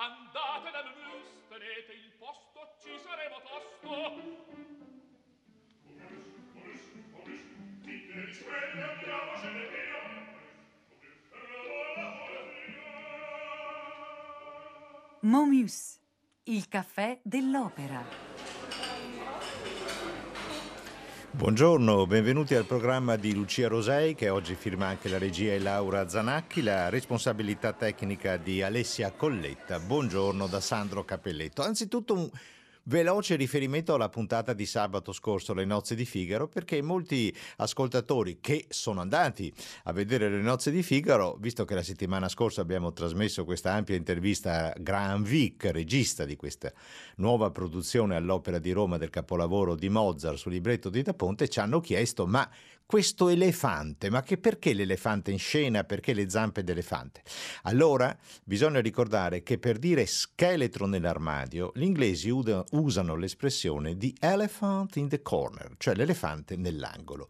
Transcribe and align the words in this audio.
Andate 0.00 0.70
da 0.70 0.84
Mus, 0.84 1.26
tenete 1.48 1.92
il 1.92 2.12
posto, 2.20 2.76
ci 2.80 2.96
saremo 3.00 3.40
tosto. 3.42 3.88
Momus, 15.22 15.98
il 16.44 16.68
caffè 16.68 17.18
dell'opera. 17.24 18.27
Buongiorno, 21.38 22.04
benvenuti 22.08 22.56
al 22.56 22.64
programma 22.64 23.14
di 23.14 23.32
Lucia 23.32 23.68
Rosei 23.68 24.16
che 24.16 24.28
oggi 24.28 24.56
firma 24.56 24.88
anche 24.88 25.08
la 25.08 25.18
regia 25.18 25.52
e 25.52 25.60
Laura 25.60 26.08
Zanacchi, 26.08 26.62
la 26.62 26.88
responsabilità 26.88 27.72
tecnica 27.72 28.36
di 28.36 28.60
Alessia 28.60 29.12
Colletta. 29.12 29.78
Buongiorno 29.78 30.48
da 30.48 30.58
Sandro 30.58 31.04
Capelletto. 31.04 31.62
Anzitutto 31.62 32.14
un 32.14 32.28
Veloce 32.88 33.36
riferimento 33.36 33.92
alla 33.92 34.08
puntata 34.08 34.54
di 34.54 34.64
sabato 34.64 35.12
scorso, 35.12 35.52
Le 35.52 35.66
nozze 35.66 35.94
di 35.94 36.06
Figaro, 36.06 36.48
perché 36.48 36.80
molti 36.80 37.34
ascoltatori 37.56 38.38
che 38.40 38.64
sono 38.70 39.02
andati 39.02 39.52
a 39.84 39.92
vedere 39.92 40.30
Le 40.30 40.40
nozze 40.40 40.70
di 40.70 40.82
Figaro, 40.82 41.36
visto 41.38 41.66
che 41.66 41.74
la 41.74 41.82
settimana 41.82 42.30
scorsa 42.30 42.62
abbiamo 42.62 42.94
trasmesso 42.94 43.44
questa 43.44 43.74
ampia 43.74 43.94
intervista 43.94 44.72
a 44.72 44.74
Graham 44.78 45.22
Vick, 45.22 45.66
regista 45.70 46.24
di 46.24 46.34
questa 46.36 46.72
nuova 47.16 47.50
produzione 47.50 48.16
all'Opera 48.16 48.58
di 48.58 48.72
Roma 48.72 48.96
del 48.96 49.10
capolavoro 49.10 49.74
di 49.74 49.90
Mozart 49.90 50.38
sul 50.38 50.52
libretto 50.52 50.88
di 50.88 51.02
Da 51.02 51.12
Ponte, 51.12 51.46
ci 51.50 51.60
hanno 51.60 51.80
chiesto 51.80 52.26
ma 52.26 52.48
questo 52.88 53.28
elefante, 53.28 54.08
ma 54.08 54.22
che 54.22 54.38
perché 54.38 54.72
l'elefante 54.72 55.30
in 55.30 55.38
scena, 55.38 55.84
perché 55.84 56.14
le 56.14 56.30
zampe 56.30 56.64
d'elefante? 56.64 57.20
Allora 57.64 58.16
bisogna 58.42 58.80
ricordare 58.80 59.42
che 59.42 59.58
per 59.58 59.76
dire 59.76 60.06
scheletro 60.06 60.86
nell'armadio, 60.86 61.70
gli 61.74 61.82
inglesi 61.82 62.30
usano 62.30 63.14
l'espressione 63.14 63.98
the 63.98 64.14
elephant 64.20 64.96
in 64.96 65.10
the 65.10 65.20
corner, 65.20 65.74
cioè 65.76 65.94
l'elefante 65.94 66.56
nell'angolo. 66.56 67.28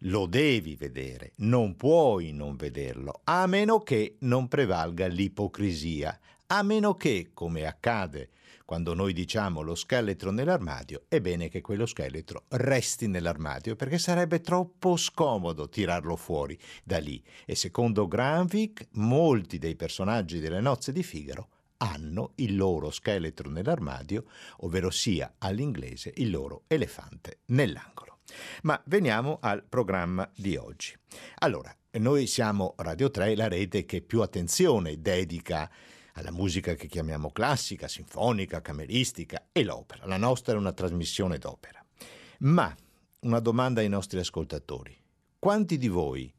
Lo 0.00 0.26
devi 0.26 0.76
vedere, 0.76 1.32
non 1.36 1.74
puoi 1.74 2.32
non 2.32 2.56
vederlo, 2.56 3.22
a 3.24 3.46
meno 3.46 3.78
che 3.78 4.16
non 4.18 4.46
prevalga 4.46 5.06
l'ipocrisia, 5.06 6.20
a 6.54 6.62
meno 6.62 6.96
che, 6.96 7.30
come 7.32 7.64
accade 7.64 8.28
quando 8.66 8.92
noi 8.92 9.14
diciamo 9.14 9.62
lo 9.62 9.74
scheletro 9.74 10.30
nell'armadio, 10.30 11.04
è 11.08 11.20
bene 11.20 11.48
che 11.48 11.62
quello 11.62 11.86
scheletro 11.86 12.44
resti 12.48 13.06
nell'armadio 13.06 13.74
perché 13.74 13.98
sarebbe 13.98 14.40
troppo 14.40 14.96
scomodo 14.96 15.68
tirarlo 15.70 16.14
fuori 16.14 16.58
da 16.84 16.98
lì. 16.98 17.22
E 17.46 17.54
secondo 17.54 18.06
Granvik, 18.06 18.88
molti 18.92 19.58
dei 19.58 19.76
personaggi 19.76 20.40
delle 20.40 20.60
nozze 20.60 20.92
di 20.92 21.02
Figaro 21.02 21.48
hanno 21.78 22.32
il 22.36 22.54
loro 22.54 22.90
scheletro 22.90 23.48
nell'armadio, 23.50 24.24
ovvero 24.58 24.90
sia 24.90 25.34
all'inglese 25.38 26.12
il 26.16 26.30
loro 26.30 26.64
elefante 26.66 27.40
nell'angolo. 27.46 28.18
Ma 28.62 28.80
veniamo 28.86 29.38
al 29.40 29.64
programma 29.64 30.30
di 30.34 30.56
oggi. 30.56 30.94
Allora, 31.38 31.74
noi 31.92 32.26
siamo 32.26 32.74
Radio 32.76 33.10
3, 33.10 33.36
la 33.36 33.48
rete 33.48 33.84
che 33.84 34.02
più 34.02 34.20
attenzione 34.20 35.00
dedica 35.00 35.70
alla 36.12 36.30
musica 36.30 36.74
che 36.74 36.86
chiamiamo 36.86 37.30
classica, 37.30 37.88
sinfonica, 37.88 38.60
cameristica 38.60 39.48
e 39.52 39.64
l'opera. 39.64 40.06
La 40.06 40.16
nostra 40.16 40.54
è 40.54 40.56
una 40.56 40.72
trasmissione 40.72 41.38
d'opera. 41.38 41.84
Ma 42.40 42.74
una 43.20 43.40
domanda 43.40 43.80
ai 43.80 43.88
nostri 43.88 44.18
ascoltatori. 44.18 44.96
Quanti 45.38 45.78
di 45.78 45.88
voi 45.88 46.32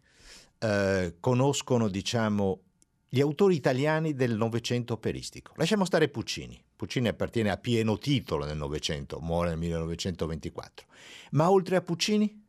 eh, 0.60 1.16
conoscono, 1.20 1.88
diciamo, 1.88 2.62
gli 3.10 3.22
autori 3.22 3.56
italiani 3.56 4.14
del 4.14 4.36
Novecento 4.36 4.94
operistico? 4.94 5.54
Lasciamo 5.56 5.86
stare 5.86 6.10
Puccini. 6.10 6.62
Puccini 6.76 7.08
appartiene 7.08 7.50
a 7.50 7.58
pieno 7.58 7.98
titolo 7.98 8.46
nel 8.46 8.58
Novecento, 8.58 9.20
muore 9.20 9.50
nel 9.50 9.58
1924. 9.60 10.88
Ma 11.32 11.50
oltre 11.50 11.76
a 11.78 11.82
Puccini? 11.82 12.43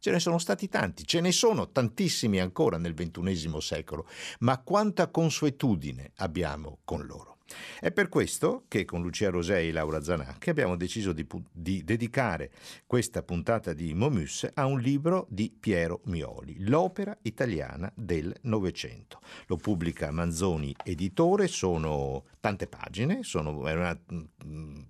Ce 0.00 0.10
ne 0.10 0.20
sono 0.20 0.38
stati 0.38 0.68
tanti, 0.68 1.04
ce 1.04 1.20
ne 1.20 1.32
sono 1.32 1.70
tantissimi 1.70 2.38
ancora 2.38 2.78
nel 2.78 2.94
XXI 2.94 3.60
secolo, 3.60 4.06
ma 4.40 4.58
quanta 4.58 5.08
consuetudine 5.08 6.12
abbiamo 6.16 6.78
con 6.84 7.04
loro. 7.04 7.38
È 7.80 7.90
per 7.90 8.08
questo 8.08 8.64
che 8.68 8.84
con 8.84 9.00
Lucia 9.00 9.30
Rosei 9.30 9.68
e 9.68 9.72
Laura 9.72 10.02
Zanacchi 10.02 10.50
abbiamo 10.50 10.76
deciso 10.76 11.12
di, 11.12 11.26
di, 11.50 11.82
dedicare 11.82 12.50
questa 12.86 13.22
puntata 13.22 13.72
di 13.72 13.94
Momus 13.94 14.46
a 14.52 14.66
un 14.66 14.80
libro 14.80 15.26
di 15.30 15.50
Piero 15.58 16.00
Mioli, 16.04 16.56
L'opera 16.66 17.16
italiana 17.22 17.90
del 17.94 18.34
Novecento. 18.42 19.20
Lo 19.46 19.56
pubblica 19.56 20.10
Manzoni 20.10 20.74
Editore, 20.84 21.48
sono 21.48 22.24
tante 22.40 22.66
pagine, 22.66 23.22
sono, 23.22 23.66
è 23.66 23.72
una 23.72 23.98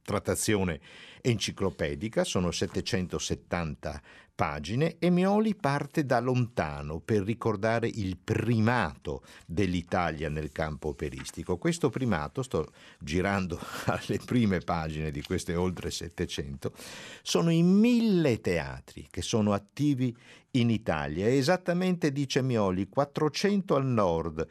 trattazione 0.02 0.80
enciclopedica, 1.20 2.24
sono 2.24 2.50
770 2.50 4.02
pagine 4.38 4.98
e 5.00 5.10
Mioli 5.10 5.56
parte 5.56 6.06
da 6.06 6.20
lontano 6.20 7.00
per 7.00 7.22
ricordare 7.22 7.88
il 7.88 8.16
primato 8.16 9.24
dell'Italia 9.44 10.28
nel 10.28 10.52
campo 10.52 10.90
operistico. 10.90 11.58
Questo 11.58 11.90
primato, 11.90 12.44
sto 12.44 12.70
girando 13.00 13.58
alle 13.86 14.20
prime 14.24 14.60
pagine 14.60 15.10
di 15.10 15.22
queste 15.22 15.56
oltre 15.56 15.90
700, 15.90 16.72
sono 17.20 17.50
i 17.50 17.64
mille 17.64 18.40
teatri 18.40 19.08
che 19.10 19.22
sono 19.22 19.54
attivi 19.54 20.16
in 20.52 20.70
Italia. 20.70 21.28
Esattamente, 21.28 22.12
dice 22.12 22.40
Mioli, 22.40 22.88
400 22.88 23.74
al 23.74 23.86
nord, 23.86 24.46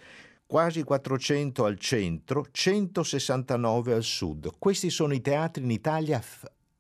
quasi 0.46 0.84
400 0.84 1.64
al 1.64 1.80
centro, 1.80 2.46
169 2.52 3.94
al 3.94 4.04
sud. 4.04 4.52
Questi 4.60 4.90
sono 4.90 5.14
i 5.14 5.22
teatri 5.22 5.64
in 5.64 5.72
Italia 5.72 6.22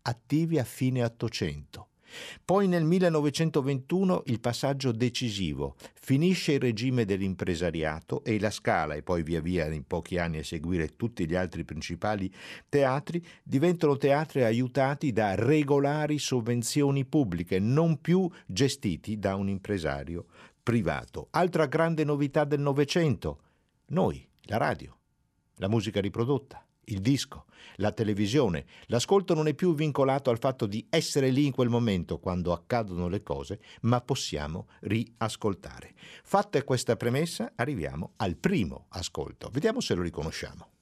attivi 0.01 0.59
a 0.59 0.66
fine 0.66 1.06
Ottocento. 1.06 1.87
Poi 2.44 2.68
nel 2.68 2.84
1921 2.84 4.23
il 4.28 4.40
passaggio 4.40 4.91
decisivo, 4.91 5.75
finisce 5.94 6.53
il 6.53 6.59
regime 6.59 7.06
dell'impresariato 7.06 8.23
e 8.23 8.40
la 8.40 8.51
Scala 8.51 8.95
e 8.95 9.03
poi 9.03 9.23
via 9.23 9.41
via 9.41 9.66
in 9.68 9.85
pochi 9.85 10.18
anni 10.18 10.38
a 10.38 10.44
seguire 10.44 10.95
tutti 10.95 11.28
gli 11.28 11.35
altri 11.35 11.63
principali 11.63 12.31
teatri 12.69 13.25
diventano 13.44 13.97
teatri 13.97 14.44
aiutati 14.44 15.12
da 15.12 15.35
regolari 15.35 16.19
sovvenzioni 16.19 17.06
pubbliche, 17.06 17.59
non 17.59 18.00
più 18.01 18.29
gestiti 18.45 19.19
da 19.19 19.35
un 19.35 19.50
impresario 19.50 20.25
privato. 20.62 21.28
Altra 21.31 21.66
grande 21.66 22.03
novità 22.03 22.44
del 22.44 22.59
Novecento, 22.59 23.39
noi, 23.88 24.28
la 24.44 24.57
radio, 24.57 24.97
la 25.56 25.69
musica 25.69 26.01
riprodotta 26.01 26.67
il 26.90 27.02
disco, 27.02 27.46
la 27.78 27.92
televisione, 27.92 28.66
l'ascolto 28.88 29.34
non 29.34 29.48
è 29.48 29.53
più 29.53 29.74
vincolato 29.74 30.30
al 30.30 30.40
fatto 30.40 30.66
di 30.66 30.86
essere 30.90 31.30
lì 31.30 31.46
in 31.46 31.52
quel 31.52 31.70
momento 31.70 32.20
quando 32.20 32.53
accadono 32.53 33.08
le 33.08 33.24
cose, 33.24 33.59
ma 33.81 34.02
possiamo 34.02 34.68
riascoltare. 34.81 35.94
Fatta 36.24 36.64
questa 36.64 36.96
premessa, 36.96 37.53
arriviamo 37.56 38.14
al 38.18 38.36
primo 38.36 38.86
ascolto. 38.90 39.50
Vediamo 39.52 39.80
se 39.80 39.94
lo 39.96 40.02
riconosciamo. 40.02 40.77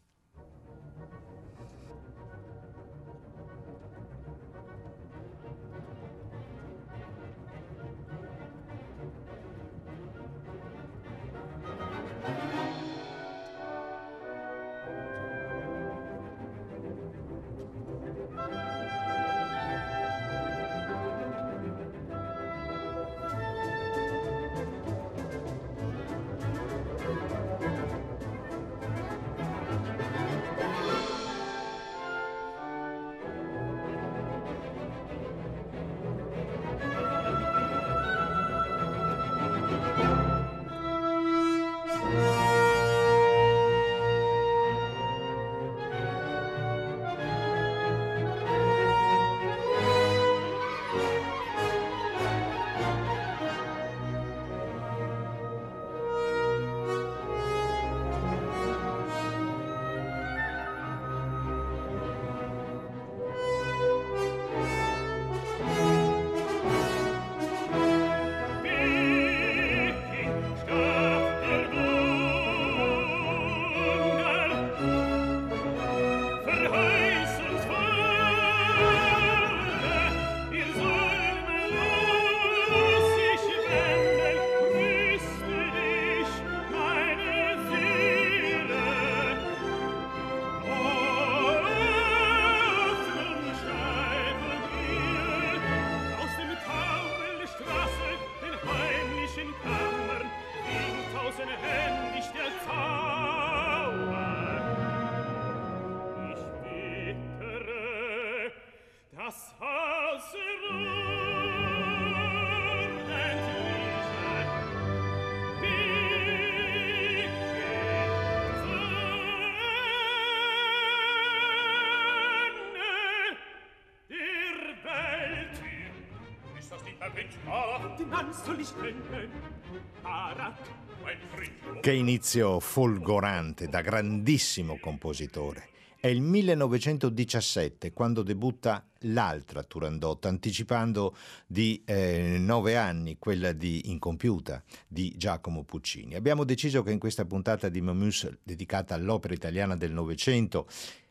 Che 131.81 131.93
inizio 131.93 132.59
folgorante 132.59 133.67
da 133.67 133.81
grandissimo 133.81 134.77
compositore. 134.79 135.69
È 135.99 136.07
il 136.07 136.21
1917 136.21 137.93
quando 137.93 138.23
debutta 138.23 138.85
l'altra 138.99 139.63
Turandot, 139.63 140.25
anticipando 140.25 141.15
di 141.47 141.81
eh, 141.85 142.37
nove 142.39 142.75
anni 142.75 143.17
quella 143.17 143.53
di 143.53 143.89
Incompiuta 143.89 144.63
di 144.87 145.13
Giacomo 145.15 145.63
Puccini. 145.63 146.15
Abbiamo 146.15 146.43
deciso 146.43 146.83
che 146.83 146.91
in 146.91 146.99
questa 146.99 147.25
puntata 147.25 147.69
di 147.69 147.81
Momus 147.81 148.29
dedicata 148.43 148.95
all'opera 148.95 149.33
italiana 149.33 149.75
del 149.75 149.93
Novecento 149.93 150.67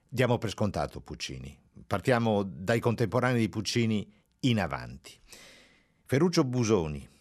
diamo 0.09 0.39
per 0.39 0.51
scontato 0.51 1.01
Puccini. 1.01 1.59
Partiamo 1.87 2.43
dai 2.45 2.81
contemporanei 2.81 3.41
di 3.41 3.49
Puccini 3.49 4.09
in 4.41 4.61
avanti. 4.61 5.13
Ferruccio 6.05 6.45
Busoni 6.45 7.13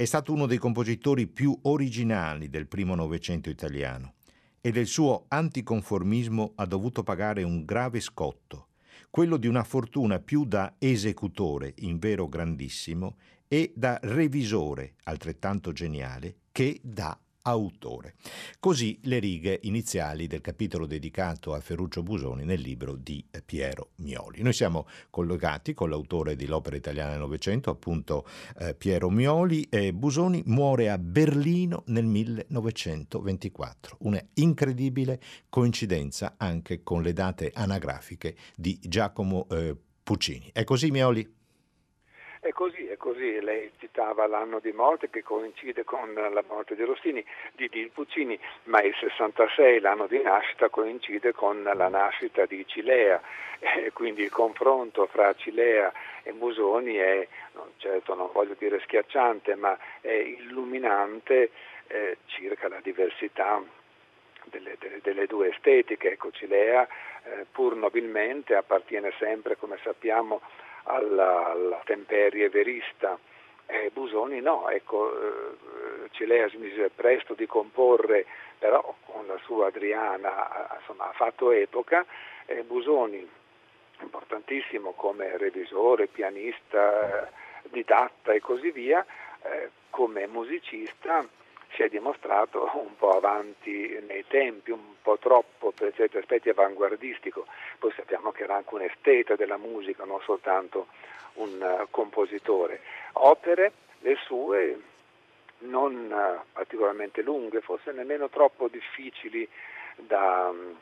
è 0.00 0.06
stato 0.06 0.32
uno 0.32 0.46
dei 0.46 0.56
compositori 0.56 1.26
più 1.26 1.54
originali 1.64 2.48
del 2.48 2.66
primo 2.68 2.94
Novecento 2.94 3.50
italiano 3.50 4.14
e 4.62 4.70
del 4.70 4.86
suo 4.86 5.26
anticonformismo 5.28 6.52
ha 6.54 6.64
dovuto 6.64 7.02
pagare 7.02 7.42
un 7.42 7.66
grave 7.66 8.00
scotto, 8.00 8.68
quello 9.10 9.36
di 9.36 9.46
una 9.46 9.62
fortuna 9.62 10.18
più 10.18 10.46
da 10.46 10.76
esecutore, 10.78 11.74
in 11.80 11.98
vero 11.98 12.30
grandissimo, 12.30 13.18
e 13.46 13.74
da 13.76 13.98
revisore, 14.00 14.94
altrettanto 15.02 15.70
geniale, 15.72 16.36
che 16.50 16.80
da 16.82 17.14
autore. 17.42 18.14
Così 18.58 18.98
le 19.04 19.18
righe 19.18 19.58
iniziali 19.62 20.26
del 20.26 20.40
capitolo 20.40 20.86
dedicato 20.86 21.54
a 21.54 21.60
Ferruccio 21.60 22.02
Busoni 22.02 22.44
nel 22.44 22.60
libro 22.60 22.94
di 22.94 23.24
Piero 23.44 23.90
Mioli. 23.96 24.42
Noi 24.42 24.52
siamo 24.52 24.86
collegati 25.10 25.74
con 25.74 25.90
l'autore 25.90 26.36
di 26.36 26.46
L'opera 26.46 26.76
italiana 26.76 27.10
del 27.10 27.20
Novecento, 27.20 27.70
appunto 27.70 28.26
eh, 28.58 28.74
Piero 28.74 29.10
Mioli. 29.10 29.66
E 29.70 29.92
Busoni 29.92 30.42
muore 30.46 30.90
a 30.90 30.98
Berlino 30.98 31.84
nel 31.86 32.04
1924. 32.04 33.96
Una 34.00 34.22
incredibile 34.34 35.20
coincidenza 35.48 36.34
anche 36.36 36.82
con 36.82 37.02
le 37.02 37.12
date 37.12 37.50
anagrafiche 37.54 38.36
di 38.56 38.78
Giacomo 38.82 39.46
eh, 39.50 39.76
Puccini. 40.02 40.50
È 40.52 40.64
così 40.64 40.90
Mioli? 40.90 41.38
È 42.42 42.52
così, 42.52 42.86
è 42.86 42.96
così, 42.96 43.38
lei 43.40 43.70
citava 43.78 44.26
l'anno 44.26 44.60
di 44.60 44.72
morte 44.72 45.10
che 45.10 45.22
coincide 45.22 45.84
con 45.84 46.14
la 46.14 46.42
morte 46.48 46.74
di 46.74 46.82
Rossini, 46.84 47.22
di, 47.52 47.68
di 47.68 47.90
Puccini, 47.92 48.38
ma 48.64 48.80
il 48.80 48.94
66, 48.98 49.78
l'anno 49.80 50.06
di 50.06 50.22
nascita, 50.22 50.70
coincide 50.70 51.32
con 51.32 51.62
la 51.62 51.88
nascita 51.88 52.46
di 52.46 52.66
Cilea, 52.66 53.20
e 53.58 53.92
quindi 53.92 54.22
il 54.22 54.30
confronto 54.30 55.06
fra 55.06 55.34
Cilea 55.34 55.92
e 56.22 56.32
Musoni 56.32 56.94
è, 56.94 57.28
certo 57.76 58.14
non 58.14 58.30
voglio 58.32 58.56
dire 58.58 58.80
schiacciante, 58.80 59.54
ma 59.54 59.76
è 60.00 60.10
illuminante 60.10 61.50
eh, 61.88 62.16
circa 62.24 62.68
la 62.68 62.80
diversità 62.82 63.62
delle, 64.44 64.76
delle, 64.78 65.00
delle, 65.02 65.26
due 65.26 65.50
estetiche. 65.50 66.12
Ecco, 66.12 66.30
Cilea, 66.30 66.88
eh, 67.24 67.46
pur 67.50 67.76
nobilmente, 67.76 68.54
appartiene 68.54 69.12
sempre, 69.18 69.56
come 69.56 69.78
sappiamo, 69.82 70.40
alla, 70.84 71.50
alla 71.50 71.80
temperie 71.84 72.48
verista. 72.48 73.18
Eh, 73.66 73.90
Busoni 73.92 74.40
no, 74.40 74.68
ecco, 74.68 75.12
eh, 75.12 76.08
Cilea 76.10 76.48
smise 76.48 76.90
presto 76.90 77.34
di 77.34 77.46
comporre, 77.46 78.26
però 78.58 78.94
con 79.06 79.26
la 79.26 79.38
sua 79.44 79.68
Adriana 79.68 80.76
insomma, 80.78 81.08
ha 81.08 81.12
fatto 81.12 81.50
epoca, 81.52 82.04
eh, 82.46 82.62
Busoni 82.64 83.28
importantissimo 84.00 84.92
come 84.92 85.36
revisore, 85.36 86.06
pianista, 86.06 87.30
didatta 87.64 88.32
e 88.32 88.40
così 88.40 88.70
via, 88.70 89.04
eh, 89.42 89.70
come 89.90 90.26
musicista 90.26 91.26
si 91.74 91.82
è 91.82 91.88
dimostrato 91.88 92.70
un 92.74 92.96
po' 92.96 93.10
avanti 93.16 93.98
nei 94.06 94.24
tempi, 94.26 94.70
un 94.70 94.94
po' 95.02 95.18
troppo 95.18 95.72
per 95.72 95.92
certi 95.94 96.16
aspetti 96.16 96.48
avanguardistico. 96.48 97.46
Poi 97.78 97.92
sappiamo 97.94 98.32
che 98.32 98.42
era 98.44 98.56
anche 98.56 98.74
un 98.74 98.82
esteta 98.82 99.36
della 99.36 99.56
musica, 99.56 100.04
non 100.04 100.20
soltanto 100.22 100.88
un 101.34 101.60
uh, 101.60 101.86
compositore. 101.90 102.80
Opere, 103.12 103.72
le 104.00 104.16
sue, 104.24 104.80
non 105.58 106.10
uh, 106.10 106.40
particolarmente 106.52 107.22
lunghe, 107.22 107.60
forse 107.60 107.92
nemmeno 107.92 108.28
troppo 108.28 108.68
difficili 108.68 109.48
da, 109.96 110.48
um, 110.50 110.76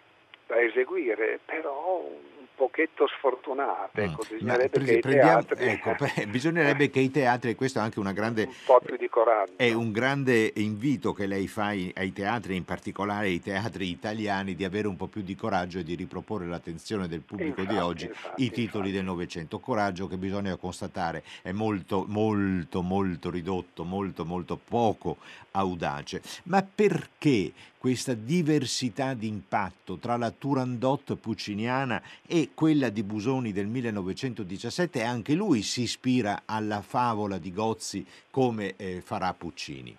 da 0.49 0.61
eseguire, 0.62 1.39
però 1.45 2.00
un 2.00 2.47
pochetto 2.56 3.06
sfortunate. 3.06 4.03
Ecco, 4.03 4.25
mm. 4.25 4.37
bisognerebbe, 4.37 4.81
che 4.81 4.99
prendiamo, 4.99 5.45
teatri... 5.45 5.67
ecco, 5.67 5.95
bisognerebbe 6.29 6.91
che 6.91 7.00
i 7.00 7.11
teatri, 7.11 7.50
e 7.50 7.55
questo 7.55 7.79
è 7.79 7.83
anche 7.83 8.00
una 8.00 8.12
grande, 8.12 8.45
un 8.45 8.55
po' 8.65 8.81
più 8.83 8.97
di 8.97 9.09
coraggio. 9.09 9.53
È 9.56 9.71
un 9.73 9.93
grande 9.93 10.53
invito 10.56 11.12
che 11.12 11.27
lei 11.27 11.47
fa 11.47 11.67
ai 11.67 12.12
teatri, 12.15 12.56
in 12.56 12.65
particolare 12.65 13.27
ai 13.27 13.41
teatri 13.41 13.91
italiani, 13.91 14.55
di 14.55 14.65
avere 14.65 14.89
un 14.89 14.97
po' 14.97 15.06
più 15.06 15.21
di 15.21 15.37
coraggio 15.37 15.81
e 15.81 15.85
di 15.85 15.95
riproporre 15.95 16.47
l'attenzione 16.47 17.09
del 17.09 17.21
pubblico 17.21 17.61
infatti, 17.61 17.76
di 17.76 17.81
oggi 17.81 18.07
infatti, 18.07 18.43
i 18.43 18.50
titoli 18.50 18.88
infatti. 18.88 18.93
del 18.93 19.05
Novecento. 19.05 19.59
Coraggio 19.61 20.09
che 20.09 20.17
bisogna 20.17 20.57
constatare 20.57 21.23
è 21.43 21.52
molto, 21.52 22.07
molto, 22.09 22.81
molto 22.81 23.31
ridotto, 23.31 23.85
molto, 23.85 24.25
molto 24.25 24.57
poco 24.57 25.19
audace. 25.59 26.23
Ma 26.45 26.62
perché 26.62 27.53
questa 27.79 28.15
diversità 28.15 29.15
di 29.15 29.29
impatto 29.29 29.99
tra 29.99 30.17
la 30.17 30.31
Turandot 30.31 31.17
pucciniana 31.17 32.03
e 32.27 32.50
quella 32.55 32.88
di 32.88 33.03
Busoni 33.03 33.53
del 33.53 33.67
1917 33.67 34.99
e 34.99 35.05
anche 35.05 35.35
lui 35.35 35.62
si 35.62 35.83
ispira 35.83 36.43
alla 36.45 36.81
favola 36.81 37.38
di 37.38 37.53
Gozzi 37.53 38.05
come 38.31 38.75
eh, 38.77 39.00
farà 39.00 39.33
Puccini? 39.33 39.97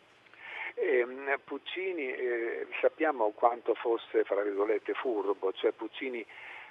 Eh, 0.76 1.06
Puccini 1.44 2.14
eh, 2.14 2.68
sappiamo 2.82 3.32
quanto 3.32 3.74
fosse, 3.76 4.24
fra 4.24 4.42
virgolette, 4.42 4.94
furbo, 4.94 5.52
cioè 5.54 5.72
Puccini 5.72 6.26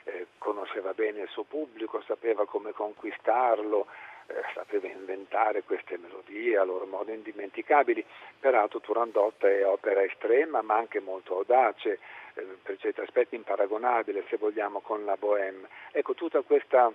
eh, 0.04 0.26
conosceva 0.38 0.92
bene 0.92 1.22
il 1.22 1.28
suo 1.28 1.44
pubblico, 1.44 2.02
sapeva 2.06 2.46
come 2.46 2.72
conquistarlo, 2.72 3.86
sapeva 4.54 4.86
inventare 4.86 5.62
queste 5.62 5.96
melodie 5.96 6.56
a 6.56 6.64
loro 6.64 6.86
modo 6.86 7.12
indimenticabili. 7.12 8.04
Peraltro 8.38 8.80
Turandot 8.80 9.42
è 9.44 9.66
opera 9.66 10.02
estrema 10.02 10.62
ma 10.62 10.76
anche 10.76 11.00
molto 11.00 11.36
audace, 11.36 11.98
eh, 12.34 12.42
per 12.62 12.76
certi 12.78 13.00
aspetti 13.00 13.34
imparagonabile 13.34 14.24
se 14.28 14.36
vogliamo 14.36 14.80
con 14.80 15.04
la 15.04 15.16
Bohème. 15.16 15.66
Ecco, 15.92 16.14
tutta 16.14 16.42
questa 16.42 16.92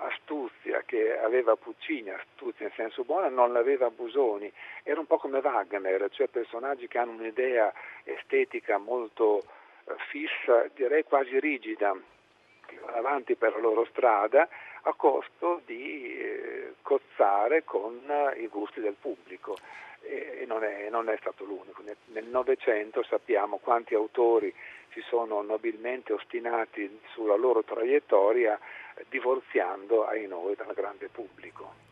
astuzia 0.00 0.82
che 0.86 1.18
aveva 1.18 1.56
Puccini, 1.56 2.10
astuzia 2.10 2.66
in 2.66 2.72
senso 2.76 3.02
buono, 3.02 3.28
non 3.28 3.52
l'aveva 3.52 3.90
Busoni. 3.90 4.50
Era 4.84 5.00
un 5.00 5.06
po' 5.06 5.18
come 5.18 5.40
Wagner, 5.40 6.08
cioè 6.10 6.28
personaggi 6.28 6.86
che 6.86 6.98
hanno 6.98 7.12
un'idea 7.12 7.72
estetica 8.04 8.78
molto 8.78 9.42
eh, 9.84 9.94
fissa, 10.08 10.68
direi 10.74 11.02
quasi 11.02 11.40
rigida, 11.40 11.96
avanti 12.94 13.34
per 13.36 13.52
la 13.52 13.60
loro 13.60 13.84
strada 13.86 14.48
a 14.82 14.92
costo 14.94 15.60
di 15.64 16.16
eh, 16.18 16.74
cozzare 16.82 17.64
con 17.64 18.00
i 18.36 18.46
gusti 18.48 18.80
del 18.80 18.96
pubblico 18.98 19.56
e 20.00 20.44
non 20.46 20.64
è, 20.64 20.88
non 20.90 21.08
è 21.08 21.16
stato 21.20 21.44
l'unico. 21.44 21.82
Nel 22.06 22.26
Novecento 22.26 23.02
sappiamo 23.02 23.58
quanti 23.58 23.94
autori 23.94 24.54
si 24.92 25.00
sono 25.02 25.42
nobilmente 25.42 26.12
ostinati 26.12 27.00
sulla 27.12 27.36
loro 27.36 27.62
traiettoria 27.62 28.58
divorziando 29.08 30.06
ai 30.06 30.26
noi 30.26 30.54
dal 30.54 30.72
grande 30.74 31.08
pubblico. 31.08 31.87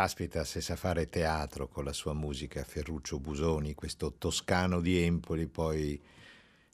Caspita, 0.00 0.44
se 0.44 0.62
sa 0.62 0.76
fare 0.76 1.10
teatro 1.10 1.68
con 1.68 1.84
la 1.84 1.92
sua 1.92 2.14
musica, 2.14 2.64
Ferruccio 2.64 3.18
Busoni, 3.18 3.74
questo 3.74 4.14
toscano 4.16 4.80
di 4.80 4.96
Empoli, 4.96 5.46
poi 5.46 6.00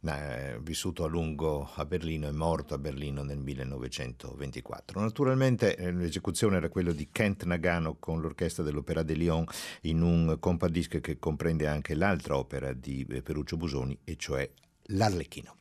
eh, 0.04 0.58
vissuto 0.60 1.02
a 1.02 1.08
lungo 1.08 1.68
a 1.74 1.84
Berlino 1.84 2.28
e 2.28 2.30
morto 2.30 2.74
a 2.74 2.78
Berlino 2.78 3.24
nel 3.24 3.38
1924. 3.38 5.00
Naturalmente 5.00 5.74
eh, 5.74 5.90
l'esecuzione 5.90 6.58
era 6.58 6.68
quella 6.68 6.92
di 6.92 7.08
Kent 7.10 7.42
Nagano 7.42 7.96
con 7.98 8.20
l'orchestra 8.20 8.62
dell'Opera 8.62 9.02
de 9.02 9.14
Lyon 9.14 9.44
in 9.82 10.02
un 10.02 10.36
compadisc 10.38 11.00
che 11.00 11.18
comprende 11.18 11.66
anche 11.66 11.96
l'altra 11.96 12.36
opera 12.36 12.72
di 12.72 13.04
eh, 13.10 13.22
Ferruccio 13.22 13.56
Busoni, 13.56 13.98
e 14.04 14.14
cioè 14.14 14.48
L'Arlecchino. 14.90 15.56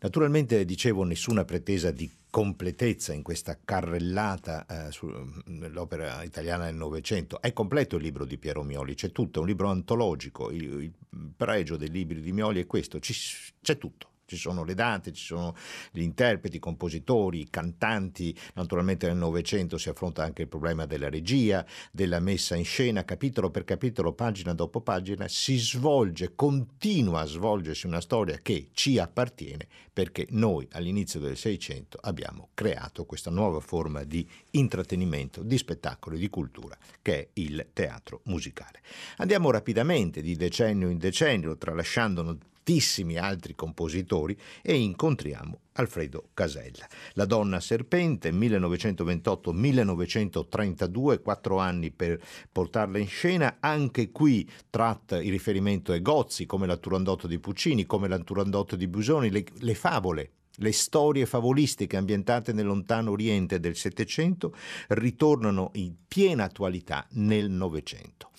Naturalmente, 0.00 0.64
dicevo, 0.64 1.04
nessuna 1.04 1.44
pretesa 1.44 1.90
di 1.90 2.10
completezza 2.30 3.12
in 3.12 3.22
questa 3.22 3.58
carrellata 3.62 4.64
eh, 4.66 4.92
sull'opera 4.92 6.22
italiana 6.22 6.66
del 6.66 6.76
Novecento. 6.76 7.40
È 7.40 7.52
completo 7.52 7.96
il 7.96 8.02
libro 8.02 8.24
di 8.24 8.38
Piero 8.38 8.62
Mioli, 8.62 8.94
c'è 8.94 9.12
tutto, 9.12 9.38
è 9.38 9.42
un 9.42 9.48
libro 9.48 9.68
antologico. 9.68 10.50
Il, 10.50 10.80
il 10.80 10.92
pregio 11.36 11.76
dei 11.76 11.90
libri 11.90 12.20
di 12.20 12.32
Mioli 12.32 12.60
è 12.60 12.66
questo, 12.66 12.98
c'è 12.98 13.78
tutto 13.78 14.09
ci 14.30 14.36
sono 14.36 14.62
le 14.62 14.74
date, 14.74 15.12
ci 15.12 15.24
sono 15.24 15.56
gli 15.90 16.02
interpreti, 16.02 16.56
i 16.56 16.60
compositori, 16.60 17.40
i 17.40 17.50
cantanti, 17.50 18.36
naturalmente 18.54 19.08
nel 19.08 19.16
Novecento 19.16 19.76
si 19.76 19.88
affronta 19.88 20.22
anche 20.22 20.42
il 20.42 20.48
problema 20.48 20.86
della 20.86 21.08
regia, 21.08 21.66
della 21.90 22.20
messa 22.20 22.54
in 22.54 22.64
scena, 22.64 23.04
capitolo 23.04 23.50
per 23.50 23.64
capitolo, 23.64 24.12
pagina 24.12 24.54
dopo 24.54 24.80
pagina, 24.80 25.26
si 25.26 25.56
svolge, 25.56 26.34
continua 26.36 27.22
a 27.22 27.26
svolgersi 27.26 27.86
una 27.86 28.00
storia 28.00 28.38
che 28.40 28.68
ci 28.72 28.98
appartiene 28.98 29.66
perché 29.92 30.26
noi 30.30 30.66
all'inizio 30.72 31.18
del 31.18 31.36
Seicento 31.36 31.98
abbiamo 32.02 32.50
creato 32.54 33.04
questa 33.04 33.30
nuova 33.30 33.60
forma 33.60 34.04
di 34.04 34.26
intrattenimento, 34.52 35.42
di 35.42 35.58
spettacolo 35.58 36.16
e 36.16 36.18
di 36.18 36.28
cultura 36.28 36.78
che 37.02 37.18
è 37.18 37.28
il 37.34 37.66
teatro 37.72 38.20
musicale. 38.24 38.80
Andiamo 39.16 39.50
rapidamente 39.50 40.22
di 40.22 40.36
decennio 40.36 40.88
in 40.88 40.98
decennio, 40.98 41.56
tralasciando 41.56 42.38
tantissimi 42.70 43.16
altri 43.16 43.56
compositori 43.56 44.38
e 44.62 44.76
incontriamo 44.76 45.62
Alfredo 45.72 46.28
Casella. 46.34 46.86
La 47.14 47.24
donna 47.24 47.58
serpente, 47.58 48.30
1928-1932, 48.30 51.20
quattro 51.20 51.58
anni 51.58 51.90
per 51.90 52.22
portarla 52.52 52.98
in 52.98 53.08
scena, 53.08 53.56
anche 53.58 54.12
qui 54.12 54.48
tratta 54.70 55.20
il 55.20 55.32
riferimento 55.32 55.90
ai 55.90 56.00
Gozzi, 56.00 56.46
come 56.46 56.68
la 56.68 56.76
Turandotto 56.76 57.26
di 57.26 57.40
Puccini, 57.40 57.86
come 57.86 58.06
la 58.06 58.20
Turandotto 58.20 58.76
di 58.76 58.86
Busoni, 58.86 59.30
le, 59.30 59.44
le 59.58 59.74
favole 59.74 60.30
le 60.60 60.72
storie 60.72 61.24
favolistiche 61.24 61.96
ambientate 61.96 62.52
nel 62.52 62.66
lontano 62.66 63.12
oriente 63.12 63.60
del 63.60 63.76
Settecento 63.76 64.54
ritornano 64.88 65.70
in 65.74 65.94
piena 66.06 66.44
attualità 66.44 67.06
nel 67.12 67.48
Novecento. 67.48 68.30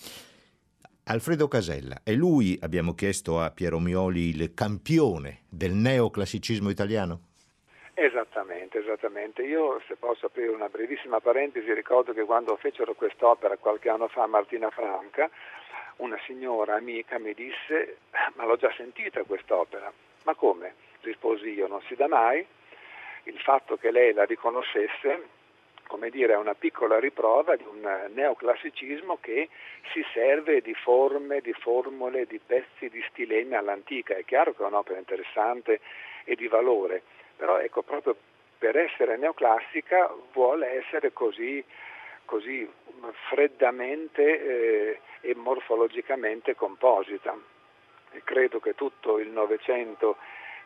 Alfredo 1.04 1.48
Casella, 1.48 2.02
è 2.04 2.12
lui, 2.12 2.56
abbiamo 2.62 2.94
chiesto 2.94 3.40
a 3.40 3.50
Piero 3.50 3.80
Mioli, 3.80 4.28
il 4.28 4.54
campione 4.54 5.40
del 5.48 5.72
neoclassicismo 5.72 6.70
italiano? 6.70 7.22
Esattamente, 7.94 8.78
esattamente. 8.78 9.42
Io, 9.42 9.82
se 9.88 9.96
posso 9.96 10.26
aprire 10.26 10.50
una 10.50 10.68
brevissima 10.68 11.18
parentesi, 11.18 11.74
ricordo 11.74 12.12
che 12.12 12.22
quando 12.22 12.54
fecero 12.54 12.94
quest'opera 12.94 13.56
qualche 13.56 13.88
anno 13.88 14.06
fa 14.06 14.22
a 14.22 14.26
Martina 14.28 14.70
Franca, 14.70 15.28
una 15.96 16.18
signora 16.24 16.76
amica 16.76 17.18
mi 17.18 17.34
disse, 17.34 17.98
ma 18.36 18.44
l'ho 18.44 18.56
già 18.56 18.72
sentita 18.76 19.24
quest'opera. 19.24 19.92
Ma 20.22 20.34
come? 20.36 20.74
Risposi 21.00 21.48
io, 21.48 21.66
non 21.66 21.80
si 21.88 21.96
dà 21.96 22.06
mai. 22.06 22.46
Il 23.24 23.40
fatto 23.40 23.76
che 23.76 23.90
lei 23.90 24.12
la 24.12 24.24
riconoscesse 24.24 25.40
come 25.92 26.08
dire, 26.08 26.34
una 26.36 26.54
piccola 26.54 26.98
riprova 26.98 27.54
di 27.54 27.66
un 27.68 27.86
neoclassicismo 28.14 29.18
che 29.20 29.50
si 29.92 30.02
serve 30.14 30.62
di 30.62 30.72
forme, 30.72 31.42
di 31.42 31.52
formule, 31.52 32.24
di 32.24 32.40
pezzi 32.44 32.88
di 32.88 33.04
stilemi 33.10 33.56
all'antica. 33.56 34.16
È 34.16 34.24
chiaro 34.24 34.54
che 34.54 34.62
è 34.62 34.66
un'opera 34.66 34.98
interessante 34.98 35.80
e 36.24 36.34
di 36.34 36.48
valore, 36.48 37.02
però 37.36 37.58
ecco, 37.58 37.82
proprio 37.82 38.16
per 38.56 38.78
essere 38.78 39.18
neoclassica 39.18 40.10
vuole 40.32 40.78
essere 40.78 41.12
così, 41.12 41.62
così 42.24 42.66
freddamente 43.28 44.22
eh, 44.22 45.00
e 45.20 45.34
morfologicamente 45.34 46.54
composita. 46.54 47.36
E 48.12 48.22
credo 48.24 48.60
che 48.60 48.74
tutto 48.74 49.18
il 49.18 49.28
Novecento 49.28 50.16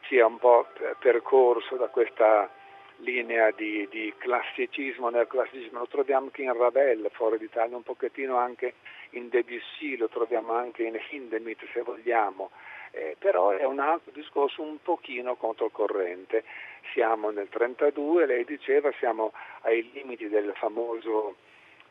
sia 0.06 0.24
un 0.24 0.38
po' 0.38 0.68
percorso 1.00 1.74
da 1.74 1.88
questa 1.88 2.48
linea 2.98 3.50
di, 3.50 3.86
di 3.90 4.12
classicismo, 4.16 5.08
neoclassicismo, 5.08 5.78
lo 5.78 5.86
troviamo 5.86 6.26
anche 6.26 6.42
in 6.42 6.52
Ravel, 6.56 7.08
fuori 7.12 7.38
d'Italia, 7.38 7.76
un 7.76 7.82
pochettino 7.82 8.36
anche 8.36 8.74
in 9.10 9.28
Debussy, 9.28 9.96
lo 9.96 10.08
troviamo 10.08 10.52
anche 10.52 10.82
in 10.82 10.98
Hindemith 11.10 11.64
se 11.72 11.82
vogliamo, 11.82 12.50
eh, 12.90 13.16
però 13.18 13.50
è 13.50 13.64
un 13.64 13.78
altro 13.78 14.12
discorso 14.12 14.62
un 14.62 14.80
pochino 14.82 15.34
controcorrente. 15.36 16.44
Siamo 16.92 17.30
nel 17.30 17.48
1932, 17.52 18.26
lei 18.26 18.44
diceva, 18.44 18.92
siamo 18.98 19.32
ai 19.62 19.90
limiti 19.92 20.28
del 20.28 20.52
famoso 20.56 21.36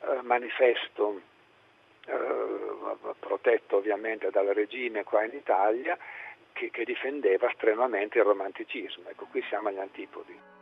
eh, 0.01 0.21
manifesto 0.21 1.21
eh, 2.05 3.13
protetto 3.19 3.77
ovviamente 3.77 4.29
dal 4.29 4.47
regime 4.47 5.03
qua 5.03 5.23
in 5.23 5.35
Italia, 5.35 5.97
che, 6.53 6.69
che 6.71 6.85
difendeva 6.85 7.51
strenuamente 7.53 8.17
il 8.17 8.23
romanticismo. 8.23 9.09
Ecco, 9.09 9.25
qui 9.29 9.43
siamo 9.49 9.67
agli 9.67 9.79
antipodi. 9.79 10.54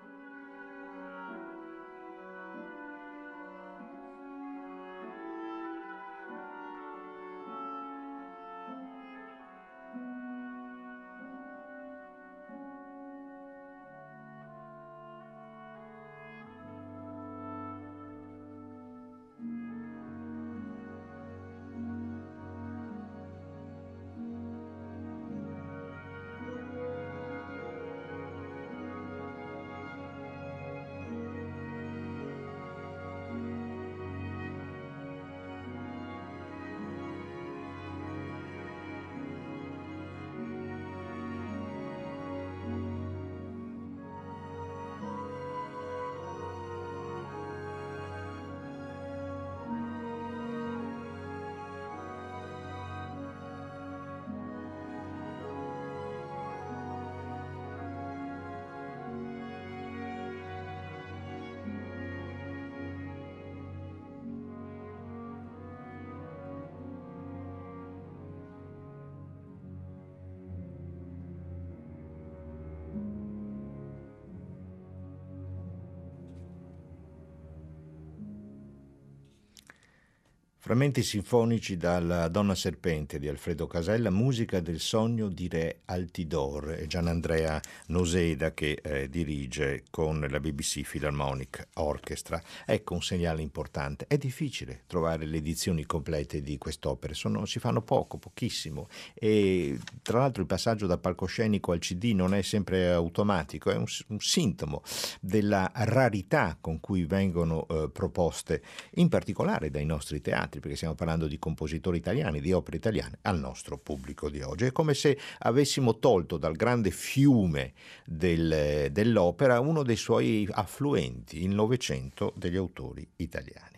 Frammenti 80.64 81.04
sinfonici 81.04 81.76
dalla 81.76 82.30
Donna 82.30 82.56
Serpente 82.56 83.20
di 83.20 83.28
Alfredo 83.28 83.68
Casella, 83.68 84.10
musica 84.10 84.62
del 84.62 84.80
sogno 84.80 85.28
di 85.28 85.50
Re 85.50 85.82
Altidor 85.86 86.72
e 86.72 86.88
Gianandrea 86.88 87.60
Noseda 87.88 88.54
che 88.54 88.80
eh, 88.82 89.10
dirige 89.10 89.84
con 89.90 90.26
la 90.30 90.40
BBC 90.40 90.82
Philharmonic 90.82 91.68
Orchestra. 91.76 92.42
Ecco 92.66 92.94
un 92.94 93.02
segnale 93.02 93.42
importante. 93.42 94.06
È 94.08 94.18
difficile 94.18 94.84
trovare 94.88 95.26
le 95.26 95.38
edizioni 95.38 95.86
complete 95.86 96.42
di 96.42 96.58
quest'opera, 96.58 97.14
Sono, 97.14 97.46
si 97.46 97.60
fanno 97.60 97.82
poco, 97.82 98.18
pochissimo 98.18 98.88
e 99.14 99.78
tra 100.02 100.20
l'altro 100.20 100.42
il 100.42 100.48
passaggio 100.48 100.88
da 100.88 100.98
palcoscenico 100.98 101.72
al 101.72 101.80
CD 101.80 102.14
non 102.14 102.34
è 102.34 102.42
sempre 102.42 102.92
automatico, 102.92 103.70
è 103.70 103.76
un, 103.76 103.86
un 104.08 104.20
sintomo 104.20 104.82
della 105.20 105.72
rarità 105.74 106.58
con 106.60 106.80
cui 106.80 107.06
vengono 107.06 107.68
eh, 107.68 107.90
proposte, 107.92 108.62
in 108.96 109.10
particolare 109.10 109.70
dai 109.70 109.86
nostri 109.86 110.22
teatri 110.22 110.60
perché 110.60 110.76
stiamo 110.76 110.96
parlando 110.96 111.28
di 111.28 111.38
compositori 111.38 111.98
italiani, 111.98 112.42
di 112.42 112.54
opere 112.54 112.78
italiane, 112.78 113.20
al 113.24 113.40
nostro 113.40 113.78
pubblico 113.78 114.30
di 114.30 114.42
oggi. 114.42 114.66
È 114.66 114.72
come 114.72 114.94
se 114.94 115.18
avessimo 115.40 115.73
tolto 116.00 116.38
dal 116.38 116.56
grande 116.56 116.92
fiume 116.92 117.74
del, 118.06 118.90
dell'opera 118.92 119.60
uno 119.60 119.84
dei 119.84 119.96
suoi 119.96 120.48
affluenti, 120.52 121.44
il 121.44 121.50
Novecento 121.50 122.34
degli 122.36 122.58
autori 122.58 123.08
italiani. 123.18 123.73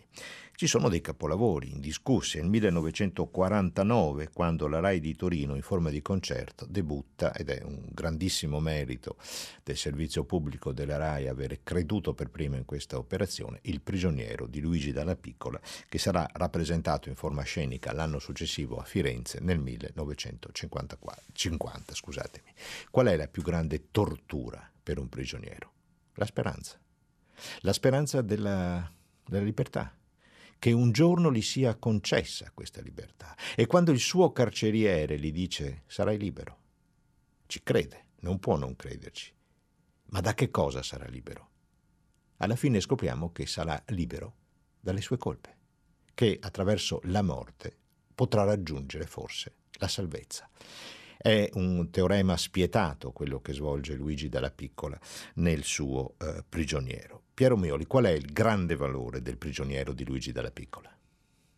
Ci 0.58 0.66
sono 0.66 0.88
dei 0.88 1.02
capolavori 1.02 1.70
indiscussi. 1.70 2.38
Nel 2.38 2.48
1949, 2.48 4.30
quando 4.32 4.66
la 4.68 4.80
RAI 4.80 5.00
di 5.00 5.14
Torino, 5.14 5.54
in 5.54 5.60
forma 5.60 5.90
di 5.90 6.00
concerto, 6.00 6.64
debutta, 6.66 7.34
ed 7.34 7.50
è 7.50 7.60
un 7.62 7.84
grandissimo 7.90 8.58
merito 8.58 9.18
del 9.62 9.76
servizio 9.76 10.24
pubblico 10.24 10.72
della 10.72 10.96
RAI 10.96 11.28
avere 11.28 11.60
creduto 11.62 12.14
per 12.14 12.30
primo 12.30 12.56
in 12.56 12.64
questa 12.64 12.96
operazione, 12.96 13.58
Il 13.64 13.82
prigioniero 13.82 14.46
di 14.46 14.60
Luigi 14.60 14.92
Dalla 14.92 15.14
Piccola, 15.14 15.60
che 15.90 15.98
sarà 15.98 16.26
rappresentato 16.32 17.10
in 17.10 17.16
forma 17.16 17.42
scenica 17.42 17.92
l'anno 17.92 18.18
successivo 18.18 18.78
a 18.78 18.84
Firenze 18.84 19.40
nel 19.42 19.58
1950. 19.58 20.96
Scusatemi. 21.92 22.50
Qual 22.90 23.08
è 23.08 23.16
la 23.16 23.28
più 23.28 23.42
grande 23.42 23.88
tortura 23.90 24.66
per 24.82 24.98
un 24.98 25.10
prigioniero? 25.10 25.70
La 26.14 26.24
speranza. 26.24 26.80
La 27.60 27.74
speranza 27.74 28.22
della, 28.22 28.90
della 29.22 29.44
libertà 29.44 29.95
che 30.66 30.72
un 30.72 30.90
giorno 30.90 31.32
gli 31.32 31.42
sia 31.42 31.76
concessa 31.76 32.50
questa 32.52 32.80
libertà. 32.80 33.36
E 33.54 33.68
quando 33.68 33.92
il 33.92 34.00
suo 34.00 34.32
carceriere 34.32 35.16
gli 35.16 35.30
dice 35.30 35.84
sarai 35.86 36.18
libero, 36.18 36.58
ci 37.46 37.62
crede, 37.62 38.06
non 38.22 38.40
può 38.40 38.56
non 38.56 38.74
crederci. 38.74 39.32
Ma 40.06 40.20
da 40.20 40.34
che 40.34 40.50
cosa 40.50 40.82
sarà 40.82 41.06
libero? 41.06 41.50
Alla 42.38 42.56
fine 42.56 42.80
scopriamo 42.80 43.30
che 43.30 43.46
sarà 43.46 43.80
libero 43.90 44.34
dalle 44.80 45.00
sue 45.02 45.18
colpe, 45.18 45.56
che 46.14 46.36
attraverso 46.40 46.98
la 47.04 47.22
morte 47.22 47.76
potrà 48.12 48.42
raggiungere 48.42 49.06
forse 49.06 49.54
la 49.74 49.86
salvezza. 49.86 50.50
È 51.16 51.48
un 51.52 51.92
teorema 51.92 52.36
spietato 52.36 53.12
quello 53.12 53.40
che 53.40 53.52
svolge 53.52 53.94
Luigi 53.94 54.28
Dalla 54.28 54.50
Piccola 54.50 54.98
nel 55.34 55.62
suo 55.62 56.16
eh, 56.18 56.42
prigioniero. 56.48 57.25
Piero 57.36 57.58
Mioli, 57.58 57.84
qual 57.84 58.06
è 58.06 58.12
il 58.12 58.32
grande 58.32 58.76
valore 58.76 59.20
del 59.20 59.36
prigioniero 59.36 59.92
di 59.92 60.06
Luigi 60.06 60.32
Dalla 60.32 60.50
Piccola? 60.50 60.88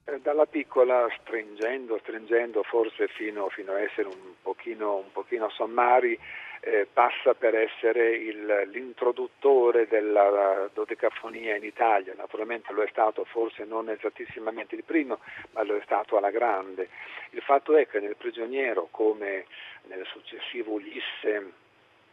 Eh, 0.06 0.18
dalla 0.22 0.46
piccola, 0.46 1.06
stringendo, 1.20 2.00
stringendo, 2.02 2.64
forse 2.64 3.06
fino, 3.06 3.48
fino 3.48 3.70
a 3.70 3.80
essere 3.80 4.08
un 4.08 4.34
pochino, 4.42 4.96
un 4.96 5.12
pochino 5.12 5.48
sommari, 5.50 6.18
eh, 6.62 6.88
passa 6.92 7.34
per 7.34 7.54
essere 7.54 8.16
il, 8.16 8.68
l'introduttore 8.72 9.86
della 9.86 10.68
dodecafonia 10.74 11.54
in 11.54 11.62
Italia, 11.62 12.12
naturalmente 12.16 12.72
lo 12.72 12.82
è 12.82 12.88
stato 12.88 13.22
forse 13.22 13.62
non 13.62 13.88
esattissimamente 13.88 14.74
il 14.74 14.82
primo, 14.82 15.20
ma 15.52 15.62
lo 15.62 15.76
è 15.76 15.80
stato 15.84 16.16
alla 16.16 16.32
grande. 16.32 16.88
Il 17.30 17.42
fatto 17.42 17.76
è 17.76 17.86
che 17.86 18.00
nel 18.00 18.16
prigioniero, 18.16 18.88
come 18.90 19.46
nel 19.82 20.04
successivo 20.06 20.72
Ulisse 20.72 21.52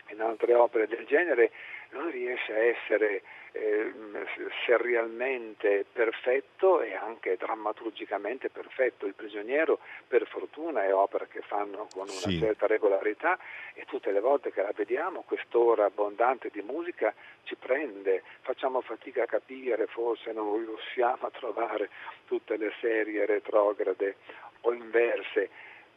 in 0.09 0.21
altre 0.21 0.53
opere 0.53 0.85
del 0.85 1.05
genere, 1.07 1.49
lui 1.89 2.11
riesce 2.11 2.53
a 2.53 2.63
essere 2.63 3.23
eh, 3.55 3.93
serialmente 4.65 5.85
perfetto 5.91 6.81
e 6.81 6.93
anche 6.93 7.37
drammaturgicamente 7.37 8.49
perfetto. 8.49 9.05
Il 9.05 9.13
prigioniero, 9.13 9.79
per 10.07 10.27
fortuna, 10.27 10.83
è 10.83 10.93
opera 10.93 11.25
che 11.25 11.41
fanno 11.41 11.87
con 11.93 12.03
una 12.03 12.11
sì. 12.11 12.37
certa 12.37 12.67
regolarità 12.67 13.39
e 13.73 13.85
tutte 13.85 14.11
le 14.11 14.19
volte 14.19 14.51
che 14.51 14.61
la 14.61 14.73
vediamo 14.75 15.23
quest'ora 15.25 15.85
abbondante 15.85 16.49
di 16.51 16.61
musica 16.61 17.13
ci 17.43 17.55
prende, 17.55 18.23
facciamo 18.41 18.81
fatica 18.81 19.23
a 19.23 19.27
capire, 19.27 19.87
forse 19.87 20.33
non 20.33 20.57
riusciamo 20.57 21.25
a 21.25 21.31
trovare 21.31 21.89
tutte 22.25 22.57
le 22.57 22.73
serie 22.81 23.25
retrograde 23.25 24.15
o 24.61 24.73
inverse 24.73 25.49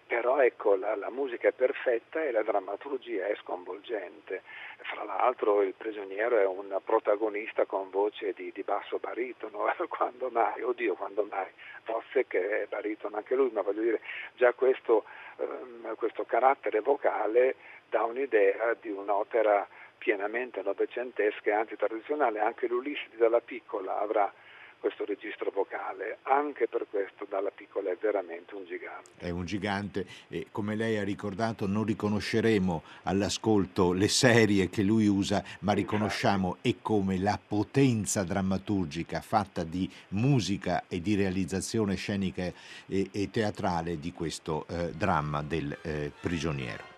però 0.09 0.41
ecco 0.41 0.75
la, 0.75 0.97
la, 0.97 1.11
musica 1.11 1.49
è 1.49 1.53
perfetta 1.53 2.25
e 2.25 2.31
la 2.31 2.43
drammaturgia 2.43 3.27
è 3.27 3.37
sconvolgente. 3.37 4.43
Fra 4.79 5.05
l'altro 5.05 5.61
il 5.61 5.75
prigioniero 5.75 6.39
è 6.39 6.47
un 6.47 6.81
protagonista 6.83 7.67
con 7.67 7.91
voce 7.91 8.33
di, 8.33 8.51
di 8.51 8.63
basso 8.63 8.99
baritono, 8.99 9.67
quando 9.89 10.31
mai, 10.31 10.63
oddio 10.63 10.95
quando 10.95 11.29
mai, 11.31 11.51
forse 11.83 12.27
che 12.27 12.63
è 12.63 12.67
baritono 12.67 13.17
anche 13.19 13.35
lui, 13.35 13.51
ma 13.51 13.61
voglio 13.61 13.83
dire 13.83 14.01
già 14.35 14.55
questo, 14.55 15.05
um, 15.37 15.95
questo 15.97 16.25
carattere 16.25 16.81
vocale 16.81 17.57
dà 17.91 18.03
un'idea 18.05 18.75
di 18.81 18.89
un'opera 18.89 19.69
pienamente 19.99 20.63
novecentesca 20.63 21.51
e 21.51 21.53
antitradizionale, 21.53 22.41
anche 22.41 22.67
l'Ulisse 22.67 23.11
dalla 23.17 23.41
piccola 23.41 23.99
avrà 23.99 24.33
questo 24.79 25.05
registro 25.05 25.51
vocale. 25.51 26.19
Anche 26.23 26.69
per 26.69 26.87
questo 26.91 27.27
Dalla 27.29 27.51
Piccola 27.51 27.91
è 27.91 27.97
veramente 28.01 28.55
un 28.55 28.65
gigante. 28.65 29.11
È 29.19 29.31
un 29.31 29.45
gigante 29.45 30.07
e 30.29 30.47
come 30.51 30.75
lei 30.75 30.99
ha 30.99 31.05
ricordato 31.05 31.67
non 31.67 31.85
riconosceremo 31.85 32.83
all'ascolto 33.05 33.93
le 33.93 34.09
serie 34.09 34.69
che 34.69 34.83
lui 34.83 35.07
usa, 35.07 35.43
ma 35.61 35.73
riconosciamo 35.73 36.59
e 36.63 36.77
come 36.81 37.19
la 37.19 37.39
potenza 37.45 38.23
drammaturgica 38.23 39.21
fatta 39.21 39.65
di 39.65 39.91
musica 40.09 40.85
e 40.89 41.01
di 41.01 41.15
realizzazione 41.15 41.97
scenica 41.97 42.53
e, 42.87 43.09
e 43.11 43.31
teatrale 43.31 43.99
di 43.99 44.13
questo 44.13 44.67
eh, 44.69 44.91
dramma 44.91 45.43
del 45.43 45.77
eh, 45.83 46.13
prigioniero. 46.21 46.98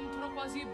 Un 0.00 0.06
antro 0.06 0.34
quasi 0.34 0.66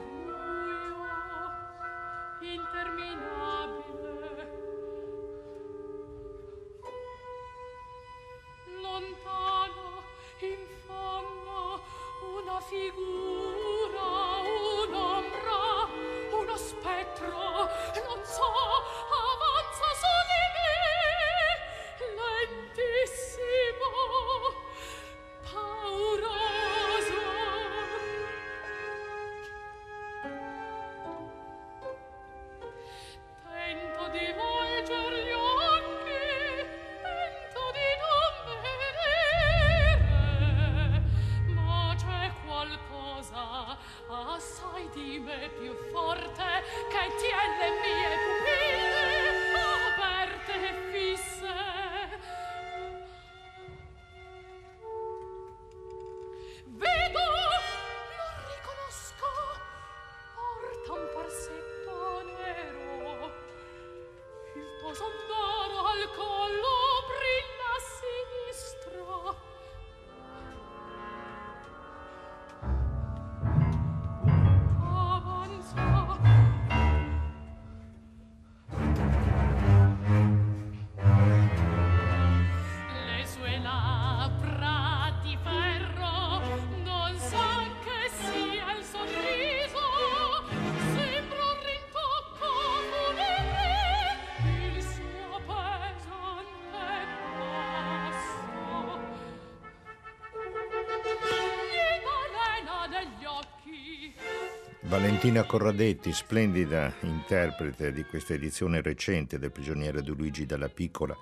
Valentina 104.97 105.45
Corradetti, 105.45 106.11
splendida 106.11 106.91
interprete 107.03 107.93
di 107.93 108.07
questa 108.07 108.33
edizione 108.33 108.81
recente 108.81 109.39
del 109.39 109.53
Prigioniero 109.53 110.01
di 110.01 110.09
Luigi 110.09 110.47
dalla 110.47 110.71
Piccola, 110.71 111.15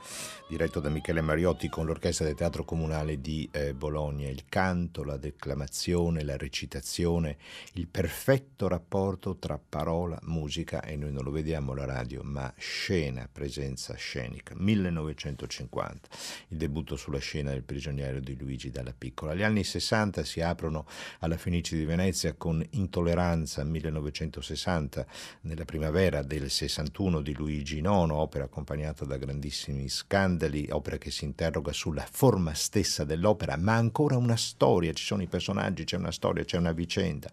diretto 0.49 0.79
da 0.79 0.89
Michele 0.89 1.23
Mariotti 1.23 1.69
con 1.69 1.85
l'Orchestra 1.85 2.25
del 2.25 2.37
Teatro 2.37 2.65
Comunale 2.65 3.21
di 3.21 3.49
eh, 3.51 3.75
Bologna. 3.75 4.29
Il 4.29 4.45
canto, 4.49 5.03
la 5.03 5.17
declamazione, 5.17 6.23
la 6.23 6.37
recitazione, 6.37 7.37
il 7.73 7.89
perfetto 7.89 8.69
rapporto 8.69 9.39
tra 9.39 9.59
parola, 9.59 10.21
musica 10.23 10.81
e 10.81 10.95
noi 10.95 11.11
non 11.11 11.25
lo 11.25 11.33
vediamo 11.33 11.73
alla 11.73 11.85
radio, 11.85 12.23
ma 12.23 12.55
scena, 12.57 13.29
presenza 13.31 13.95
scenica. 13.95 14.55
1950, 14.57 16.09
il 16.51 16.59
debutto 16.59 16.95
sulla 16.95 17.19
scena 17.19 17.51
del 17.51 17.65
Prigioniero 17.65 18.21
di 18.21 18.37
Luigi 18.37 18.71
dalla 18.71 18.95
Piccola. 18.97 19.35
Gli 19.35 19.43
anni 19.43 19.65
60 19.65 20.23
si 20.23 20.41
aprono 20.41 20.87
alla 21.19 21.37
Fenice 21.37 21.77
di 21.77 21.85
Venezia 21.85 22.35
con 22.35 22.65
intolleranza 22.71 23.63
1960, 23.69 25.07
nella 25.43 25.65
primavera 25.65 26.23
del 26.23 26.51
61 26.51 27.21
di 27.21 27.35
Luigi 27.35 27.79
IX, 27.79 28.11
opera 28.11 28.45
accompagnata 28.45 29.05
da 29.05 29.17
grandissimi 29.17 29.89
scandali, 29.89 30.69
opera 30.71 30.99
che 30.99 31.11
si 31.11 31.25
interroga 31.25 31.73
sulla 31.73 32.07
forma 32.11 32.55
stessa 32.55 33.05
dell'opera, 33.05 33.57
ma 33.57 33.75
ancora 33.75 34.17
una 34.17 34.37
storia, 34.37 34.93
ci 34.93 35.05
sono 35.05 35.23
i 35.23 35.27
personaggi, 35.27 35.85
c'è 35.85 35.97
una 35.97 36.13
storia, 36.13 36.45
c'è 36.45 36.59
una 36.59 36.73
vicenda. 36.73 37.31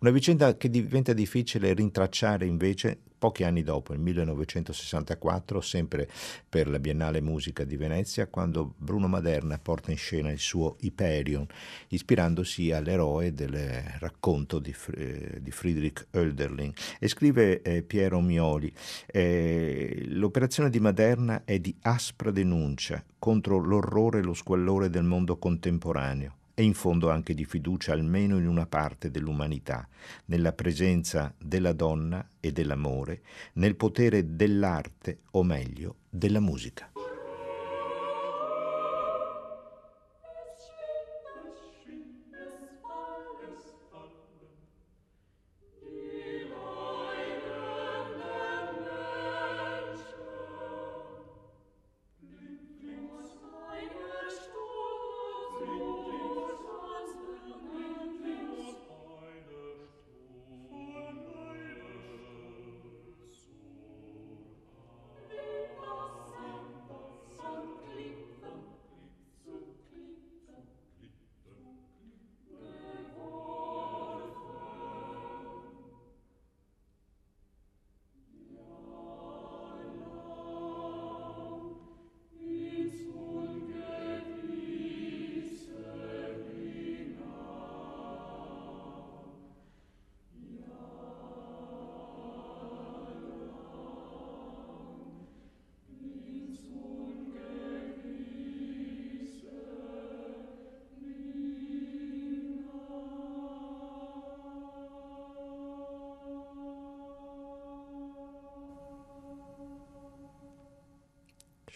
Una 0.00 0.10
vicenda 0.10 0.56
che 0.56 0.70
diventa 0.70 1.12
difficile 1.12 1.72
rintracciare 1.72 2.46
invece 2.46 2.98
Pochi 3.24 3.42
anni 3.42 3.62
dopo, 3.62 3.94
nel 3.94 4.02
1964, 4.02 5.62
sempre 5.62 6.06
per 6.46 6.68
la 6.68 6.78
Biennale 6.78 7.22
Musica 7.22 7.64
di 7.64 7.78
Venezia, 7.78 8.26
quando 8.26 8.74
Bruno 8.76 9.08
Maderna 9.08 9.56
porta 9.56 9.90
in 9.90 9.96
scena 9.96 10.30
il 10.30 10.38
suo 10.38 10.76
Hyperion, 10.80 11.46
ispirandosi 11.88 12.70
all'eroe 12.70 13.32
del 13.32 13.82
racconto 13.98 14.58
di, 14.58 14.76
eh, 14.96 15.38
di 15.40 15.50
Friedrich 15.50 16.06
Oelderling. 16.10 16.74
E 16.98 17.08
scrive 17.08 17.62
eh, 17.62 17.82
Piero 17.82 18.20
Mioli, 18.20 18.70
eh, 19.06 20.02
l'operazione 20.08 20.68
di 20.68 20.80
Maderna 20.80 21.44
è 21.46 21.58
di 21.58 21.74
aspra 21.80 22.30
denuncia 22.30 23.02
contro 23.18 23.56
l'orrore 23.56 24.18
e 24.18 24.22
lo 24.22 24.34
squallore 24.34 24.90
del 24.90 25.04
mondo 25.04 25.38
contemporaneo 25.38 26.42
e 26.54 26.62
in 26.62 26.74
fondo 26.74 27.10
anche 27.10 27.34
di 27.34 27.44
fiducia 27.44 27.92
almeno 27.92 28.38
in 28.38 28.46
una 28.46 28.66
parte 28.66 29.10
dell'umanità, 29.10 29.86
nella 30.26 30.52
presenza 30.52 31.34
della 31.36 31.72
donna 31.72 32.26
e 32.40 32.52
dell'amore, 32.52 33.22
nel 33.54 33.76
potere 33.76 34.36
dell'arte, 34.36 35.20
o 35.32 35.42
meglio, 35.42 35.96
della 36.08 36.40
musica. 36.40 36.93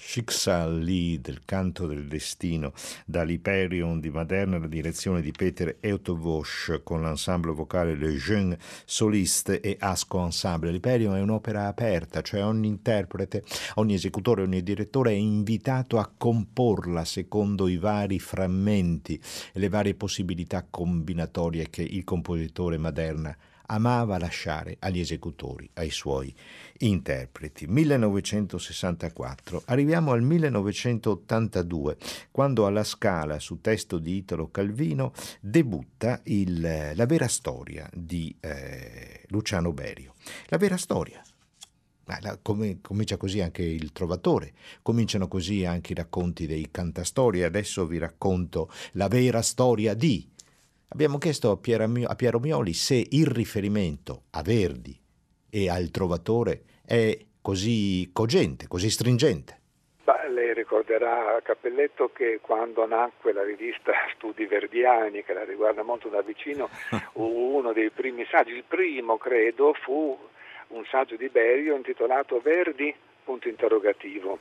Schicksal 0.09 0.79
lì 0.79 1.21
del 1.21 1.43
canto 1.45 1.87
del 1.87 2.07
destino 2.07 2.73
dall'Hyperion 3.05 4.01
di 4.01 4.09
Maderna 4.09 4.57
alla 4.57 4.67
direzione 4.67 5.21
di 5.21 5.33
Peter 5.33 5.77
Eutovosch 5.81 6.81
con 6.83 7.03
l'ensemble 7.03 7.53
vocale 7.53 7.95
Le 7.95 8.15
Jeune 8.15 8.59
Soliste 8.87 9.61
e 9.61 9.77
Asco 9.79 10.25
Ensemble. 10.25 10.71
L'Hyperion 10.71 11.15
è 11.15 11.21
un'opera 11.21 11.67
aperta, 11.67 12.23
cioè 12.23 12.43
ogni 12.43 12.69
interprete, 12.69 13.45
ogni 13.75 13.93
esecutore, 13.93 14.41
ogni 14.41 14.63
direttore 14.63 15.11
è 15.11 15.15
invitato 15.15 15.99
a 15.99 16.11
comporla 16.17 17.05
secondo 17.05 17.69
i 17.69 17.77
vari 17.77 18.19
frammenti 18.19 19.21
e 19.53 19.59
le 19.59 19.69
varie 19.69 19.95
possibilità 19.95 20.67
combinatorie 20.71 21.69
che 21.69 21.83
il 21.83 22.05
compositore 22.05 22.79
Maderna 22.79 23.37
amava 23.71 24.19
lasciare 24.19 24.77
agli 24.81 25.01
esecutori, 25.01 25.69
ai 25.75 25.91
suoi 25.91 26.35
interpreti. 26.79 27.67
1964. 27.67 29.63
Arriviamo 29.67 30.13
al 30.13 30.23
1982, 30.23 31.97
quando 32.31 32.67
alla 32.67 32.85
Scala, 32.85 33.39
su 33.39 33.61
testo 33.61 33.99
di 33.99 34.17
Italo 34.17 34.51
Calvino, 34.51 35.13
debutta 35.41 36.21
il, 36.25 36.93
la 36.95 37.07
vera 37.07 37.29
storia 37.29 37.89
di 37.93 38.35
eh, 38.41 39.25
Luciano 39.29 39.73
Berio. 39.73 40.15
La 40.47 40.59
vera 40.59 40.77
storia. 40.77 41.23
Come, 42.41 42.79
comincia 42.81 43.19
così 43.19 43.43
anche 43.43 43.63
il 43.63 43.93
Trovatore, 43.93 44.55
cominciano 44.81 45.29
così 45.29 45.67
anche 45.67 45.93
i 45.93 45.95
racconti 45.95 46.47
dei 46.47 46.69
cantastorie. 46.71 47.45
Adesso 47.45 47.87
vi 47.87 47.99
racconto 47.99 48.71
la 48.93 49.09
vera 49.09 49.43
storia 49.43 49.93
di 49.93 50.27
Abbiamo 50.91 51.19
chiesto 51.19 51.51
a, 51.51 51.57
Piero, 51.59 52.39
Mioli 52.39 52.73
se 52.73 53.07
il 53.11 53.27
riferimento 53.27 54.23
a 54.31 54.43
Verdi 54.43 54.99
e 55.51 55.69
al 55.69 55.91
Trovatore 55.91 56.63
è 56.87 57.15
così 57.43 58.09
cogente, 58.11 58.67
così 58.69 58.89
stringente. 58.89 59.61
Beh, 60.05 60.31
lei 60.31 60.55
ricorderà 60.55 61.39
Cappelletto 61.43 62.11
che 62.11 62.39
quando 62.41 62.87
nacque 62.87 63.35
la 63.35 63.45
rivista 63.45 63.93
Studi 64.15 64.47
Verdiani, 64.47 65.23
che 65.25 65.35
la 65.35 65.45
riguarda 65.45 65.83
molto 65.83 66.09
da 66.09 66.23
vicino, 66.23 66.71
uno 67.15 67.75
dei 67.75 67.91
primi 67.91 68.27
saggi, 68.31 68.53
il 68.53 68.65
primo 68.67 69.19
credo, 69.19 69.75
fu 69.75 70.19
un 70.69 70.85
saggio 70.87 71.17
di 71.17 71.29
Berio 71.29 71.77
intitolato 71.77 72.41
Verdi? 72.41 72.95
Punto 73.25 73.47
interrogativo. 73.47 74.39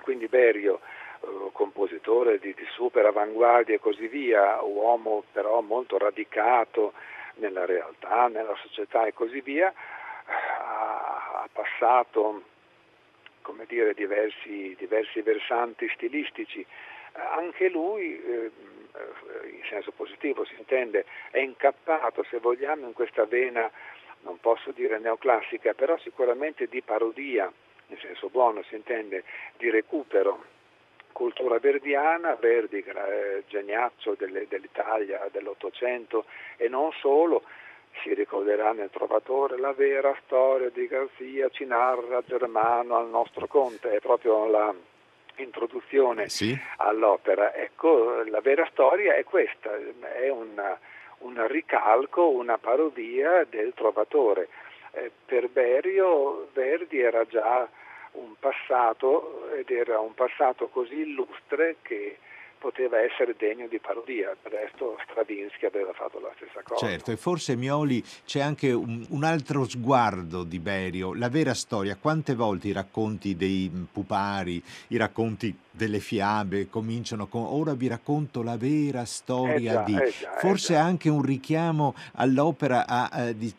Quindi 0.00 0.28
Berio 0.28 0.80
compositore 1.52 2.38
di, 2.38 2.54
di, 2.54 2.66
super 2.72 3.06
avanguardia 3.06 3.74
e 3.74 3.80
così 3.80 4.06
via, 4.08 4.60
uomo 4.62 5.24
però 5.32 5.60
molto 5.60 5.98
radicato 5.98 6.92
nella 7.36 7.64
realtà, 7.64 8.28
nella 8.28 8.54
società 8.56 9.06
e 9.06 9.12
così 9.12 9.40
via, 9.40 9.72
ha, 10.26 11.42
ha 11.42 11.48
passato 11.52 12.42
come 13.44 13.66
dire, 13.66 13.92
diversi, 13.92 14.74
diversi, 14.78 15.20
versanti 15.20 15.88
stilistici. 15.94 16.64
Anche 17.12 17.68
lui, 17.68 18.18
eh, 18.18 18.50
in 19.44 19.62
senso 19.68 19.92
positivo 19.92 20.44
si 20.44 20.54
intende, 20.56 21.04
è 21.30 21.38
incappato, 21.38 22.24
se 22.24 22.38
vogliamo, 22.38 22.86
in 22.86 22.94
questa 22.94 23.26
vena, 23.26 23.70
non 24.22 24.40
posso 24.40 24.70
dire 24.72 24.98
neoclassica, 24.98 25.74
però 25.74 25.98
sicuramente 25.98 26.66
di 26.66 26.80
parodia, 26.80 27.52
in 27.88 27.98
senso 27.98 28.28
buono 28.30 28.62
si 28.62 28.74
intende, 28.74 29.24
di 29.58 29.70
recupero 29.70 30.42
cultura 31.14 31.58
verdiana, 31.58 32.34
Verdi 32.34 32.82
eh, 32.82 33.44
geniaccio 33.46 34.14
delle, 34.18 34.46
dell'Italia 34.48 35.26
dell'Ottocento 35.30 36.26
e 36.56 36.68
non 36.68 36.90
solo, 37.00 37.44
si 38.02 38.12
ricorderà 38.12 38.72
nel 38.72 38.90
Trovatore 38.90 39.56
la 39.56 39.72
vera 39.72 40.14
storia 40.24 40.68
di 40.68 40.86
Garzia 40.88 41.48
ci 41.48 41.64
narra 41.64 42.22
Germano 42.26 42.96
al 42.96 43.08
nostro 43.08 43.46
conte, 43.46 43.92
è 43.92 44.00
proprio 44.00 44.46
la 44.46 44.74
introduzione 45.36 46.28
sì. 46.28 46.56
all'opera. 46.78 47.54
Ecco, 47.54 48.22
la 48.24 48.40
vera 48.40 48.68
storia 48.72 49.14
è 49.14 49.24
questa, 49.24 49.70
è 50.14 50.28
una, 50.28 50.78
un 51.18 51.46
ricalco, 51.46 52.28
una 52.28 52.58
parodia 52.58 53.46
del 53.48 53.72
Trovatore. 53.74 54.48
Eh, 54.90 55.10
per 55.24 55.48
Berio 55.48 56.48
Verdi 56.52 57.00
era 57.00 57.24
già 57.24 57.68
un 58.14 58.34
passato 58.38 59.50
ed 59.54 59.70
era 59.70 60.00
un 60.00 60.14
passato 60.14 60.68
così 60.68 61.00
illustre 61.00 61.76
che 61.82 62.18
poteva 62.64 62.98
essere 62.98 63.34
degno 63.36 63.66
di 63.66 63.78
parodia. 63.78 64.34
Del 64.42 64.52
resto 64.52 64.96
Stravinsky 65.04 65.66
aveva 65.66 65.92
fatto 65.92 66.18
la 66.18 66.32
stessa 66.36 66.62
cosa. 66.62 66.86
Certo, 66.86 67.10
e 67.10 67.16
forse 67.16 67.56
Mioli 67.56 68.02
c'è 68.24 68.40
anche 68.40 68.72
un, 68.72 69.04
un 69.10 69.22
altro 69.22 69.64
sguardo 69.68 70.44
di 70.44 70.58
Berio, 70.58 71.12
la 71.12 71.28
vera 71.28 71.52
storia. 71.52 71.96
Quante 71.96 72.34
volte 72.34 72.68
i 72.68 72.72
racconti 72.72 73.36
dei 73.36 73.70
pupari, 73.92 74.62
i 74.88 74.96
racconti 74.96 75.54
delle 75.76 75.98
fiabe 75.98 76.68
cominciano 76.68 77.26
con 77.26 77.42
ora 77.44 77.74
vi 77.74 77.88
racconto 77.88 78.42
la 78.42 78.56
vera 78.56 79.04
storia 79.04 79.56
Eh 79.56 79.74
già, 79.74 79.82
di 79.82 79.92
eh 79.94 80.14
già, 80.20 80.36
eh 80.36 80.40
forse 80.40 80.74
già. 80.74 80.82
anche 80.84 81.08
un 81.08 81.20
richiamo 81.20 81.94
all'opera 82.12 82.86
a, 82.86 83.26
eh, 83.26 83.36
di 83.36 83.52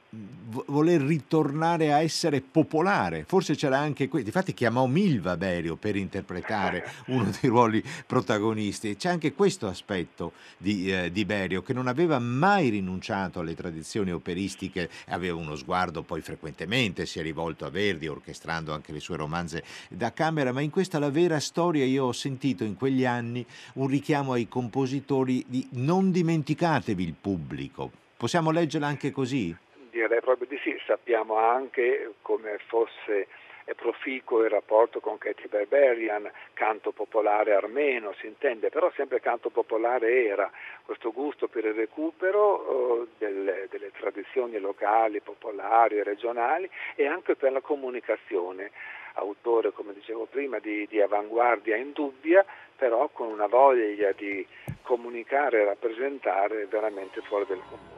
vo- 0.48 0.64
voler 0.68 1.02
ritornare 1.02 1.92
a 1.92 2.02
essere 2.02 2.40
popolare 2.40 3.26
forse 3.28 3.56
c'era 3.56 3.78
anche 3.80 4.08
questo 4.08 4.30
infatti 4.30 4.54
chiamò 4.54 4.86
Milva 4.86 5.36
Berio 5.36 5.76
per 5.76 5.98
interpretare 5.98 6.90
uno 7.08 7.30
dei 7.42 7.50
ruoli 7.50 7.84
protagonisti 8.08 8.96
c'è 8.96 9.10
anche 9.10 9.34
questo 9.34 9.68
aspetto 9.68 10.32
di, 10.58 10.90
eh, 10.90 11.12
di 11.12 11.26
Berio 11.26 11.62
che 11.64 11.74
non 11.74 11.88
aveva 11.88 12.18
mai 12.20 12.70
rinunciato 12.70 13.42
alle 13.42 13.56
tradizioni 13.56 14.12
operistiche 14.14 14.90
aveva 15.08 15.36
uno 15.36 15.58
sguardo 15.58 16.02
poi 16.02 16.22
frequentemente 16.22 17.06
si 17.06 17.20
è 17.20 17.22
rivolto 17.22 17.66
a 17.66 17.70
Verdi 17.70 18.08
orchestrando 18.08 18.74
anche 18.74 18.94
le 18.94 19.02
sue 19.02 19.18
romanze 19.18 19.64
da 19.90 20.14
camera 20.14 20.54
ma 20.54 20.62
in 20.62 20.70
questa 20.70 20.98
la 20.98 21.10
vera 21.10 21.42
storia 21.42 21.84
io 21.84 22.05
ho 22.06 22.12
sentito 22.12 22.64
in 22.64 22.76
quegli 22.76 23.06
anni 23.06 23.46
un 23.76 23.88
richiamo 23.88 24.34
ai 24.34 24.48
compositori 24.48 25.44
di 25.48 25.68
non 25.72 26.12
dimenticatevi 26.12 27.04
il 27.04 27.16
pubblico 27.20 28.04
possiamo 28.18 28.52
leggerla 28.52 28.88
anche 28.88 29.12
così? 29.12 29.56
Direi 29.92 30.20
proprio 30.20 30.48
di 30.48 30.58
sì, 30.64 30.76
sappiamo 30.86 31.38
anche 31.38 32.14
come 32.22 32.58
fosse 32.68 33.28
è 33.66 33.74
proficuo 33.74 34.44
il 34.44 34.52
rapporto 34.52 35.00
con 35.00 35.18
Katie 35.18 35.48
Berberian, 35.48 36.30
canto 36.54 36.92
popolare 36.92 37.56
armeno, 37.56 38.14
si 38.20 38.28
intende, 38.28 38.70
però 38.70 38.92
sempre 38.96 39.20
canto 39.20 39.50
popolare 39.50 40.26
era 40.26 40.52
questo 40.84 41.12
gusto 41.12 41.48
per 41.48 41.66
il 41.66 41.74
recupero 41.74 43.02
eh, 43.04 43.08
delle, 43.18 43.68
delle 43.72 43.92
tradizioni 43.92 44.60
locali, 44.60 45.20
popolari, 45.20 46.04
regionali 46.04 46.70
e 46.94 47.08
anche 47.08 47.36
per 47.36 47.52
la 47.52 47.62
comunicazione. 47.62 48.70
Autore, 49.16 49.72
come 49.72 49.94
dicevo 49.94 50.28
prima, 50.30 50.60
di, 50.60 50.86
di 50.88 51.02
avanguardia 51.02 51.76
indubbia, 51.76 52.46
però 52.76 53.10
con 53.10 53.28
una 53.28 53.48
voglia 53.48 54.12
di 54.12 54.46
comunicare 54.84 55.62
e 55.62 55.66
rappresentare 55.66 56.66
veramente 56.68 57.22
fuori 57.22 57.46
del 57.48 57.62
comune. 57.70 57.95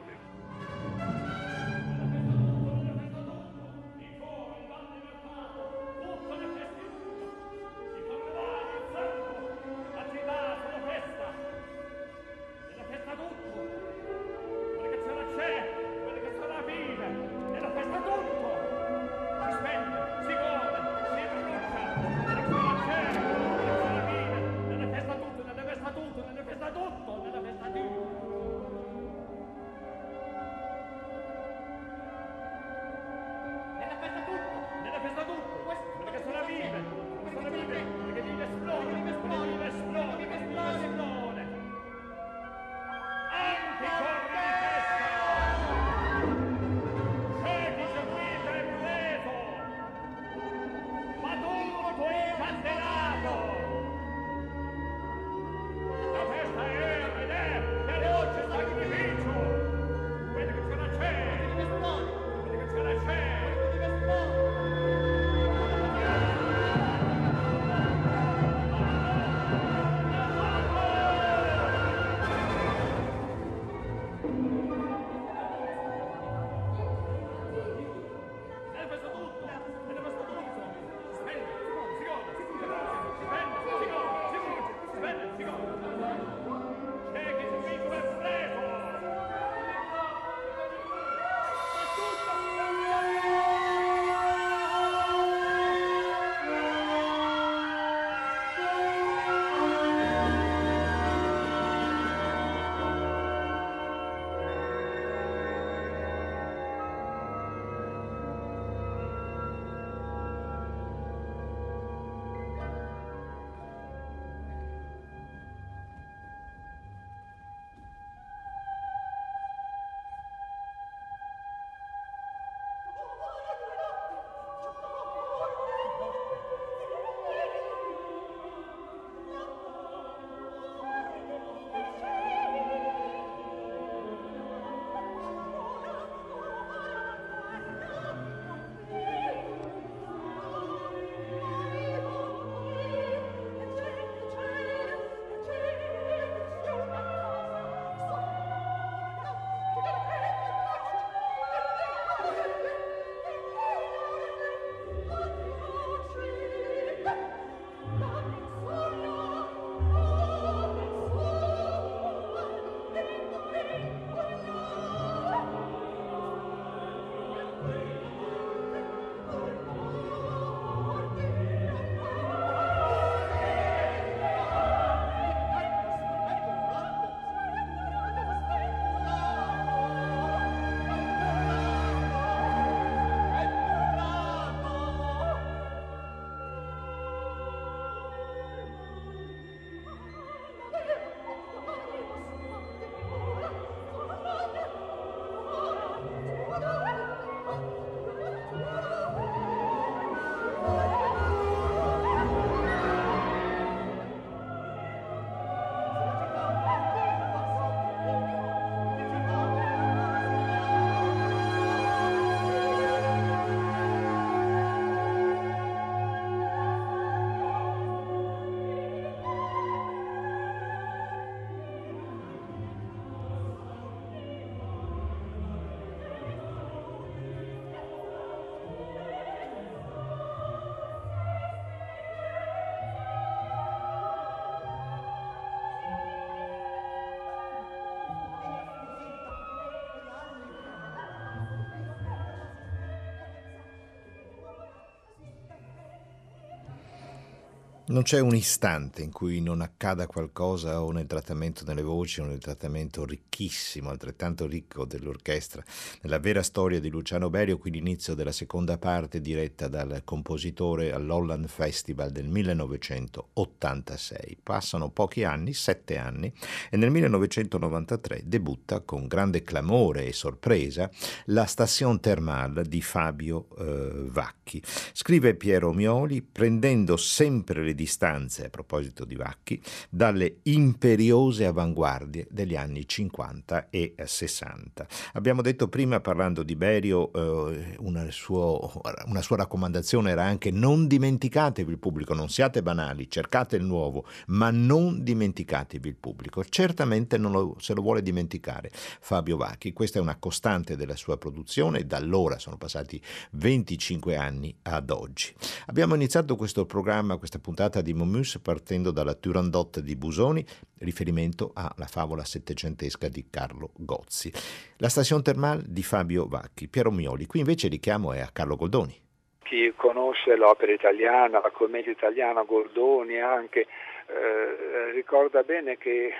Non 247.88 248.02
c'è 248.02 248.20
un 248.20 248.34
istante 248.34 249.00
in 249.00 249.10
cui 249.10 249.40
non 249.40 249.62
accada 249.62 250.06
qualcosa 250.06 250.82
o 250.82 250.90
nel 250.90 251.06
trattamento 251.06 251.64
delle 251.64 251.80
voci 251.80 252.20
o 252.20 252.26
nel 252.26 252.36
trattamento 252.36 253.06
ricchissimo, 253.06 253.88
altrettanto 253.88 254.46
ricco 254.46 254.84
dell'orchestra. 254.84 255.64
Nella 256.02 256.18
vera 256.18 256.42
storia 256.42 256.80
di 256.80 256.90
Luciano 256.90 257.30
Berio, 257.30 257.56
qui 257.56 257.70
l'inizio 257.70 258.12
della 258.12 258.32
seconda 258.32 258.76
parte 258.76 259.22
diretta 259.22 259.68
dal 259.68 260.02
compositore 260.04 260.92
all'Holland 260.92 261.46
Festival 261.46 262.10
del 262.10 262.28
1986. 262.28 264.36
Passano 264.42 264.90
pochi 264.90 265.24
anni, 265.24 265.54
sette 265.54 265.96
anni, 265.96 266.30
e 266.68 266.76
nel 266.76 266.90
1993 266.90 268.20
debutta 268.26 268.80
con 268.80 269.06
grande 269.06 269.40
clamore 269.40 270.04
e 270.04 270.12
sorpresa 270.12 270.90
la 271.26 271.46
Station 271.46 272.00
Thermale 272.00 272.64
di 272.64 272.82
Fabio 272.82 273.48
eh, 273.56 274.08
Vacchi. 274.10 274.62
Scrive 274.92 275.36
Piero 275.36 275.72
Mioli 275.72 276.20
prendendo 276.20 276.98
sempre 276.98 277.62
le 277.62 277.76
distanze, 277.78 278.46
a 278.46 278.50
proposito 278.50 279.04
di 279.04 279.14
Vacchi, 279.14 279.62
dalle 279.88 280.38
imperiose 280.42 281.46
avanguardie 281.46 282.26
degli 282.28 282.56
anni 282.56 282.88
50 282.88 283.68
e 283.70 283.94
60. 283.96 284.86
Abbiamo 285.12 285.42
detto 285.42 285.68
prima, 285.68 286.00
parlando 286.00 286.42
di 286.42 286.56
Berio, 286.56 287.12
eh, 287.12 287.76
una, 287.78 288.10
suo, 288.10 288.80
una 289.06 289.22
sua 289.22 289.36
raccomandazione 289.36 290.10
era 290.10 290.24
anche 290.24 290.50
non 290.50 290.88
dimenticatevi 290.88 291.70
il 291.70 291.78
pubblico, 291.78 292.14
non 292.14 292.28
siate 292.28 292.62
banali, 292.62 293.08
cercate 293.08 293.54
il 293.54 293.64
nuovo, 293.64 294.04
ma 294.26 294.50
non 294.50 295.04
dimenticatevi 295.04 295.88
il 295.88 295.96
pubblico. 295.96 296.44
Certamente 296.44 297.16
non 297.16 297.30
lo, 297.30 297.56
se 297.60 297.74
lo 297.74 297.82
vuole 297.82 298.02
dimenticare 298.02 298.70
Fabio 298.72 299.36
Vacchi, 299.36 299.72
questa 299.72 300.00
è 300.00 300.02
una 300.02 300.16
costante 300.16 300.74
della 300.74 300.96
sua 300.96 301.16
produzione, 301.16 301.86
da 301.86 301.96
allora 301.98 302.40
sono 302.40 302.56
passati 302.56 303.00
25 303.32 304.16
anni 304.16 304.52
ad 304.62 304.90
oggi. 304.90 305.32
Abbiamo 305.66 305.94
iniziato 305.94 306.34
questo 306.34 306.66
programma, 306.66 307.18
questa 307.18 307.38
puntata 307.38 307.67
puntata 307.68 307.82
di 307.82 307.92
Momus 307.92 308.40
partendo 308.42 308.90
dalla 308.90 309.14
Turandot 309.14 309.80
di 309.80 309.94
Busoni, 309.94 310.42
riferimento 310.80 311.52
alla 311.54 311.86
favola 311.86 312.24
settecentesca 312.24 313.08
di 313.08 313.28
Carlo 313.30 313.70
Gozzi. 313.76 314.32
La 314.78 314.88
stazione 314.88 315.22
termale 315.22 315.62
di 315.66 315.82
Fabio 315.82 316.26
Vacchi, 316.26 316.68
Piero 316.68 316.90
Mioli. 316.90 317.26
Qui 317.26 317.40
invece 317.40 317.68
richiamo 317.68 318.12
è 318.14 318.20
a 318.20 318.30
Carlo 318.32 318.56
Goldoni. 318.56 318.96
Chi 319.42 319.72
conosce 319.76 320.34
l'opera 320.36 320.72
italiana, 320.72 321.40
la 321.40 321.50
commedia 321.50 321.92
italiana, 321.92 322.42
Goldoni 322.42 323.20
anche, 323.20 323.60
eh, 323.60 324.92
ricorda 324.92 325.42
bene 325.42 325.76
che 325.76 326.12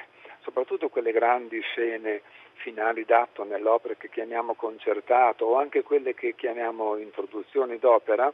soprattutto 0.42 0.88
quelle 0.88 1.12
grandi 1.12 1.61
scene 1.62 2.22
finali 2.57 3.05
d'atto 3.05 3.44
nell'opera 3.44 3.94
che 3.94 4.11
chiamiamo 4.11 4.55
concertato 4.55 5.46
o 5.46 5.57
anche 5.57 5.82
quelle 5.82 6.12
che 6.14 6.34
chiamiamo 6.34 6.96
introduzioni 6.99 7.78
d'opera, 7.78 8.32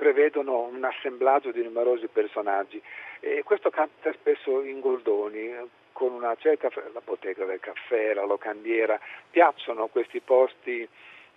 prevedono 0.00 0.60
un 0.60 0.82
assemblaggio 0.82 1.52
di 1.52 1.62
numerosi 1.62 2.06
personaggi 2.06 2.80
e 3.20 3.42
questo 3.42 3.68
capita 3.68 4.10
spesso 4.14 4.62
in 4.62 4.80
Goldoni 4.80 5.52
con 5.92 6.12
una 6.12 6.34
certa 6.36 6.70
la 6.94 7.02
bottega 7.04 7.44
del 7.44 7.60
caffè, 7.60 8.14
la 8.14 8.24
locandiera, 8.24 8.98
piacciono 9.30 9.88
questi 9.88 10.20
posti 10.20 10.88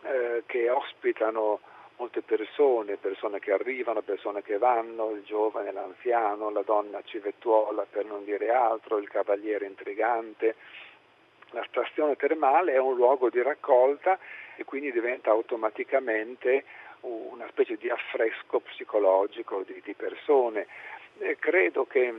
eh, 0.03 0.43
che 0.45 0.69
ospitano 0.69 1.59
molte 1.97 2.21
persone, 2.21 2.95
persone 2.95 3.39
che 3.39 3.51
arrivano, 3.51 4.01
persone 4.01 4.41
che 4.41 4.57
vanno, 4.57 5.09
il 5.09 5.23
giovane, 5.23 5.73
l'anziano, 5.73 6.49
la 6.49 6.61
donna 6.61 7.01
civettuola 7.03 7.85
per 7.89 8.05
non 8.05 8.23
dire 8.23 8.49
altro, 8.49 8.97
il 8.97 9.09
cavaliere 9.09 9.65
intrigante. 9.65 10.55
La 11.49 11.65
stazione 11.67 12.15
termale 12.15 12.71
è 12.71 12.79
un 12.79 12.95
luogo 12.95 13.29
di 13.29 13.41
raccolta 13.41 14.17
e 14.55 14.63
quindi 14.63 14.89
diventa 14.93 15.31
automaticamente 15.31 16.63
una 17.03 17.47
specie 17.49 17.77
di 17.77 17.89
affresco 17.89 18.59
psicologico 18.59 19.63
di, 19.65 19.81
di 19.83 19.93
persone. 19.93 20.67
Eh, 21.19 21.37
credo 21.37 21.85
che 21.85 22.13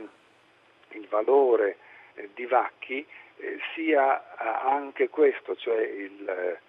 il 0.89 1.07
valore 1.07 1.77
eh, 2.15 2.29
di 2.33 2.45
Vacchi 2.45 3.05
eh, 3.37 3.59
sia 3.73 4.19
eh, 4.19 4.67
anche 4.67 5.09
questo, 5.09 5.55
cioè 5.55 5.81
il, 5.81 6.59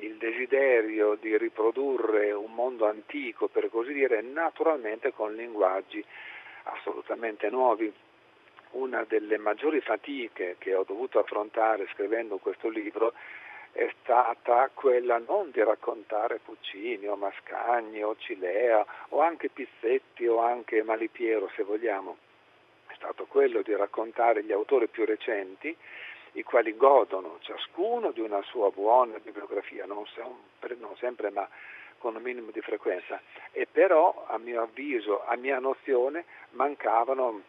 il 0.00 0.16
desiderio 0.16 1.14
di 1.14 1.36
riprodurre 1.36 2.32
un 2.32 2.52
mondo 2.52 2.86
antico, 2.86 3.48
per 3.48 3.70
così 3.70 3.92
dire, 3.92 4.20
naturalmente 4.20 5.12
con 5.12 5.34
linguaggi 5.34 6.04
assolutamente 6.64 7.48
nuovi. 7.50 7.92
Una 8.72 9.04
delle 9.04 9.38
maggiori 9.38 9.80
fatiche 9.80 10.56
che 10.58 10.74
ho 10.74 10.82
dovuto 10.82 11.20
affrontare 11.20 11.86
scrivendo 11.92 12.38
questo 12.38 12.68
libro 12.68 13.12
è 13.74 13.92
stata 14.00 14.70
quella 14.72 15.18
non 15.18 15.50
di 15.50 15.60
raccontare 15.60 16.38
Puccini 16.38 17.08
o 17.08 17.16
Mascagni 17.16 18.04
o 18.04 18.14
Cilea 18.16 18.86
o 19.08 19.20
anche 19.20 19.48
Pizzetti 19.48 20.28
o 20.28 20.38
anche 20.38 20.84
Malipiero 20.84 21.50
se 21.56 21.64
vogliamo, 21.64 22.16
è 22.86 22.94
stato 22.94 23.26
quello 23.26 23.62
di 23.62 23.74
raccontare 23.74 24.44
gli 24.44 24.52
autori 24.52 24.86
più 24.86 25.04
recenti 25.04 25.76
i 26.34 26.42
quali 26.44 26.76
godono 26.76 27.38
ciascuno 27.40 28.12
di 28.12 28.20
una 28.20 28.42
sua 28.42 28.70
buona 28.70 29.18
bibliografia, 29.18 29.86
non 29.86 30.06
sempre, 30.06 30.76
non 30.78 30.94
sempre 30.96 31.30
ma 31.30 31.48
con 31.98 32.14
un 32.14 32.22
minimo 32.22 32.52
di 32.52 32.60
frequenza, 32.60 33.20
e 33.50 33.66
però 33.66 34.26
a 34.28 34.38
mio 34.38 34.62
avviso, 34.62 35.24
a 35.24 35.34
mia 35.36 35.58
nozione, 35.58 36.24
mancavano 36.50 37.42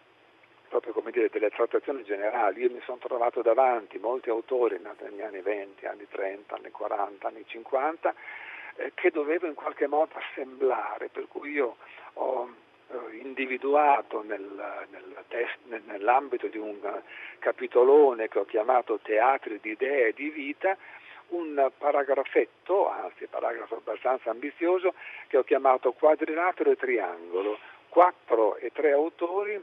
proprio 0.67 0.93
come 0.93 1.11
dire 1.11 1.29
delle 1.29 1.49
trattazioni 1.49 2.03
generali. 2.03 2.61
Io 2.61 2.71
mi 2.71 2.81
sono 2.83 2.97
trovato 2.97 3.41
davanti 3.41 3.97
molti 3.97 4.29
autori 4.29 4.79
negli 4.79 5.21
anni 5.21 5.41
20, 5.41 5.85
anni 5.85 6.07
30, 6.09 6.55
anni 6.55 6.71
40, 6.71 7.27
anni 7.27 7.43
50 7.45 8.13
eh, 8.75 8.91
che 8.93 9.11
dovevo 9.11 9.47
in 9.47 9.53
qualche 9.53 9.87
modo 9.87 10.11
assemblare, 10.15 11.09
per 11.09 11.27
cui 11.27 11.51
io 11.51 11.77
ho 12.13 12.49
eh, 12.87 13.15
individuato 13.17 14.21
nel, 14.23 14.85
nel 14.89 15.23
test, 15.27 15.57
nell'ambito 15.85 16.47
di 16.47 16.57
un 16.57 16.77
capitolone 17.39 18.27
che 18.27 18.39
ho 18.39 18.45
chiamato 18.45 18.99
Teatri 19.01 19.59
di 19.61 19.71
idee 19.71 20.07
e 20.07 20.13
di 20.13 20.29
vita 20.29 20.77
un 21.27 21.71
paragrafetto, 21.77 22.89
anzi 22.89 23.25
paragrafo 23.27 23.77
abbastanza 23.77 24.29
ambizioso, 24.29 24.93
che 25.27 25.37
ho 25.37 25.43
chiamato 25.43 25.91
quadrilatero 25.93 26.71
e 26.71 26.75
triangolo, 26.75 27.57
quattro 27.89 28.57
e 28.57 28.71
tre 28.71 28.91
autori 28.91 29.59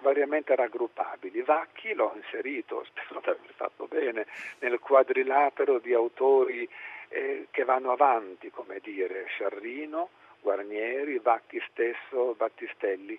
variamente 0.00 0.54
raggruppabili. 0.54 1.42
Vacchi 1.42 1.94
l'ho 1.94 2.12
inserito, 2.16 2.84
spero 2.92 3.20
di 3.20 3.30
aver 3.30 3.52
fatto 3.54 3.86
bene, 3.86 4.26
nel 4.60 4.78
quadrilatero 4.78 5.78
di 5.78 5.92
autori 5.92 6.68
eh, 7.08 7.46
che 7.50 7.64
vanno 7.64 7.92
avanti, 7.92 8.50
come 8.50 8.80
dire, 8.82 9.24
Sciarrino, 9.28 10.10
Guarnieri, 10.40 11.18
Vacchi 11.18 11.62
stesso, 11.70 12.34
Battistelli. 12.34 13.18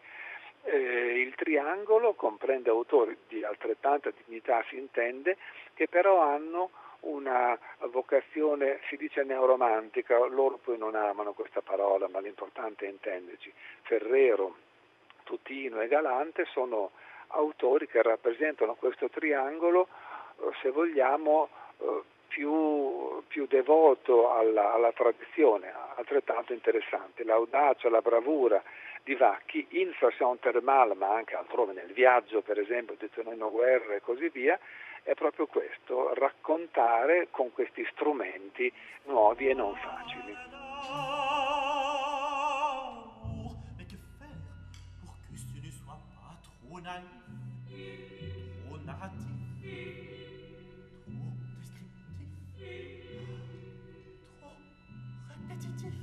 Eh, 0.63 1.21
il 1.21 1.33
triangolo 1.35 2.13
comprende 2.13 2.69
autori 2.69 3.17
di 3.27 3.43
altrettanta 3.43 4.11
dignità, 4.25 4.63
si 4.69 4.77
intende, 4.77 5.37
che 5.73 5.87
però 5.87 6.21
hanno 6.21 6.69
una 7.01 7.57
vocazione, 7.89 8.79
si 8.87 8.95
dice 8.95 9.23
neuromantica, 9.23 10.17
loro 10.27 10.57
poi 10.57 10.77
non 10.77 10.95
amano 10.95 11.33
questa 11.33 11.61
parola, 11.61 12.07
ma 12.07 12.19
l'importante 12.19 12.85
è 12.85 12.89
intenderci. 12.89 13.51
Ferrero, 13.81 14.55
Tutino 15.23 15.81
e 15.81 15.87
Galante 15.87 16.45
sono 16.51 16.91
autori 17.27 17.87
che 17.87 18.01
rappresentano 18.01 18.75
questo 18.75 19.09
triangolo, 19.09 19.87
eh, 20.39 20.51
se 20.61 20.71
vogliamo, 20.71 21.49
eh, 21.79 22.01
più, 22.27 23.21
più 23.27 23.45
devoto 23.45 24.31
alla, 24.31 24.73
alla, 24.73 24.91
tradizione, 24.93 25.73
altrettanto 25.95 26.53
interessante. 26.53 27.23
L'audacia, 27.25 27.89
la 27.89 28.01
bravura 28.01 28.61
di 29.03 29.15
Vacchi 29.15 29.67
in 29.71 29.91
Station 29.97 30.39
Thermal, 30.39 30.95
ma 30.95 31.09
anche 31.09 31.35
altrove 31.35 31.73
nel 31.73 31.91
viaggio, 31.91 32.41
per 32.41 32.57
esempio, 32.57 32.95
di 32.97 33.09
Tonino 33.09 33.51
Guerra 33.51 33.95
e 33.95 34.01
così 34.01 34.29
via, 34.29 34.57
è 35.03 35.13
proprio 35.13 35.47
questo, 35.47 36.13
raccontare 36.13 37.27
con 37.31 37.51
questi 37.51 37.85
strumenti 37.91 38.71
nuovi 39.05 39.49
e 39.49 39.53
non 39.53 39.75
facili. 39.75 40.50
Trop 48.65 48.77
narratif, 48.85 49.27
trop 51.01 51.31
descriptif, 51.57 52.29
trop 54.39 54.55
répétitif. 55.29 55.93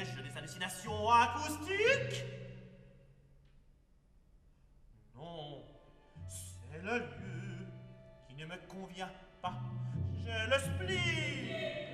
Ai-je 0.00 0.22
des 0.22 0.36
hallucinations 0.36 1.10
acoustiques 1.10 2.24
Non, 5.16 5.64
c'est 6.28 6.82
le 6.82 6.98
lieu 6.98 7.66
qui 8.28 8.34
ne 8.34 8.46
me 8.46 8.56
convient 8.68 9.10
pas. 9.42 9.54
J'ai 10.24 10.46
le 10.46 10.58
spleen. 10.58 11.87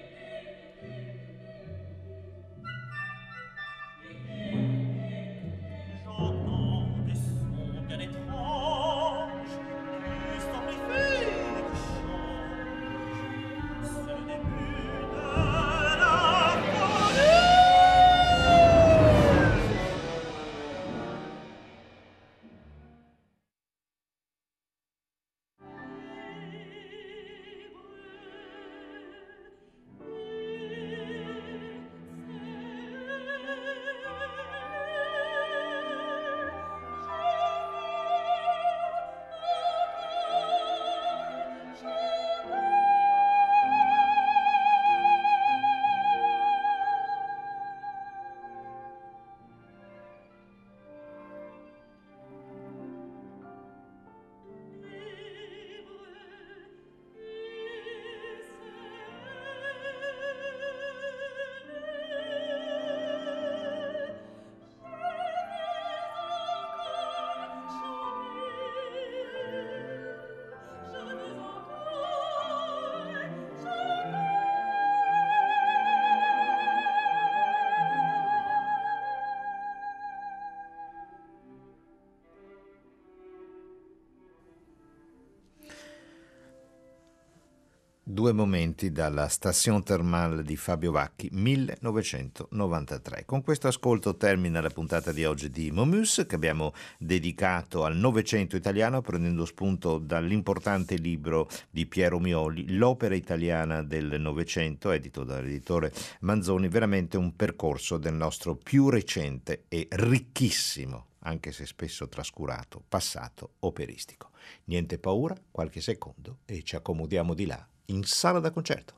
Due 88.15 88.33
momenti 88.33 88.93
dalla 88.93 89.27
Station 89.27 89.83
Thermale 89.83 90.45
di 90.45 90.57
Fabio 90.57 90.93
Vacchi 90.93 91.29
1993. 91.33 93.25
Con 93.27 93.43
questo 93.43 93.67
ascolto 93.67 94.17
termina 94.17 94.61
la 94.61 94.71
puntata 94.71 95.11
di 95.11 95.25
oggi 95.25 95.51
di 95.51 95.73
Momus 95.73 96.25
che 96.27 96.37
abbiamo 96.37 96.73
dedicato 96.97 97.85
al 97.85 97.97
Novecento 97.97 98.55
italiano 98.55 99.03
prendendo 99.03 99.45
spunto 99.45 99.99
dall'importante 99.99 100.95
libro 100.95 101.49
di 101.69 101.87
Piero 101.87 102.21
Mioli, 102.21 102.77
L'opera 102.77 103.17
italiana 103.17 103.83
del 103.83 104.21
Novecento, 104.21 104.93
edito 104.93 105.25
dall'editore 105.25 105.93
Manzoni, 106.21 106.69
veramente 106.69 107.17
un 107.17 107.35
percorso 107.35 107.99
del 107.99 108.15
nostro 108.15 108.55
più 108.55 108.91
recente 108.91 109.65
e 109.67 109.89
ricchissimo 109.91 111.07
anche 111.27 111.51
se 111.51 111.67
spesso 111.67 112.07
trascurato, 112.07 112.81
passato 112.87 113.55
operistico. 113.61 114.31
Niente 114.67 114.99
paura, 114.99 115.35
qualche 115.51 115.81
secondo 115.81 116.39
e 116.45 116.63
ci 116.63 116.77
accomodiamo 116.77 117.35
di 117.35 117.47
là 117.47 117.67
in 117.87 118.05
sala 118.05 118.41
da 118.41 118.51
concerto. 118.51 118.95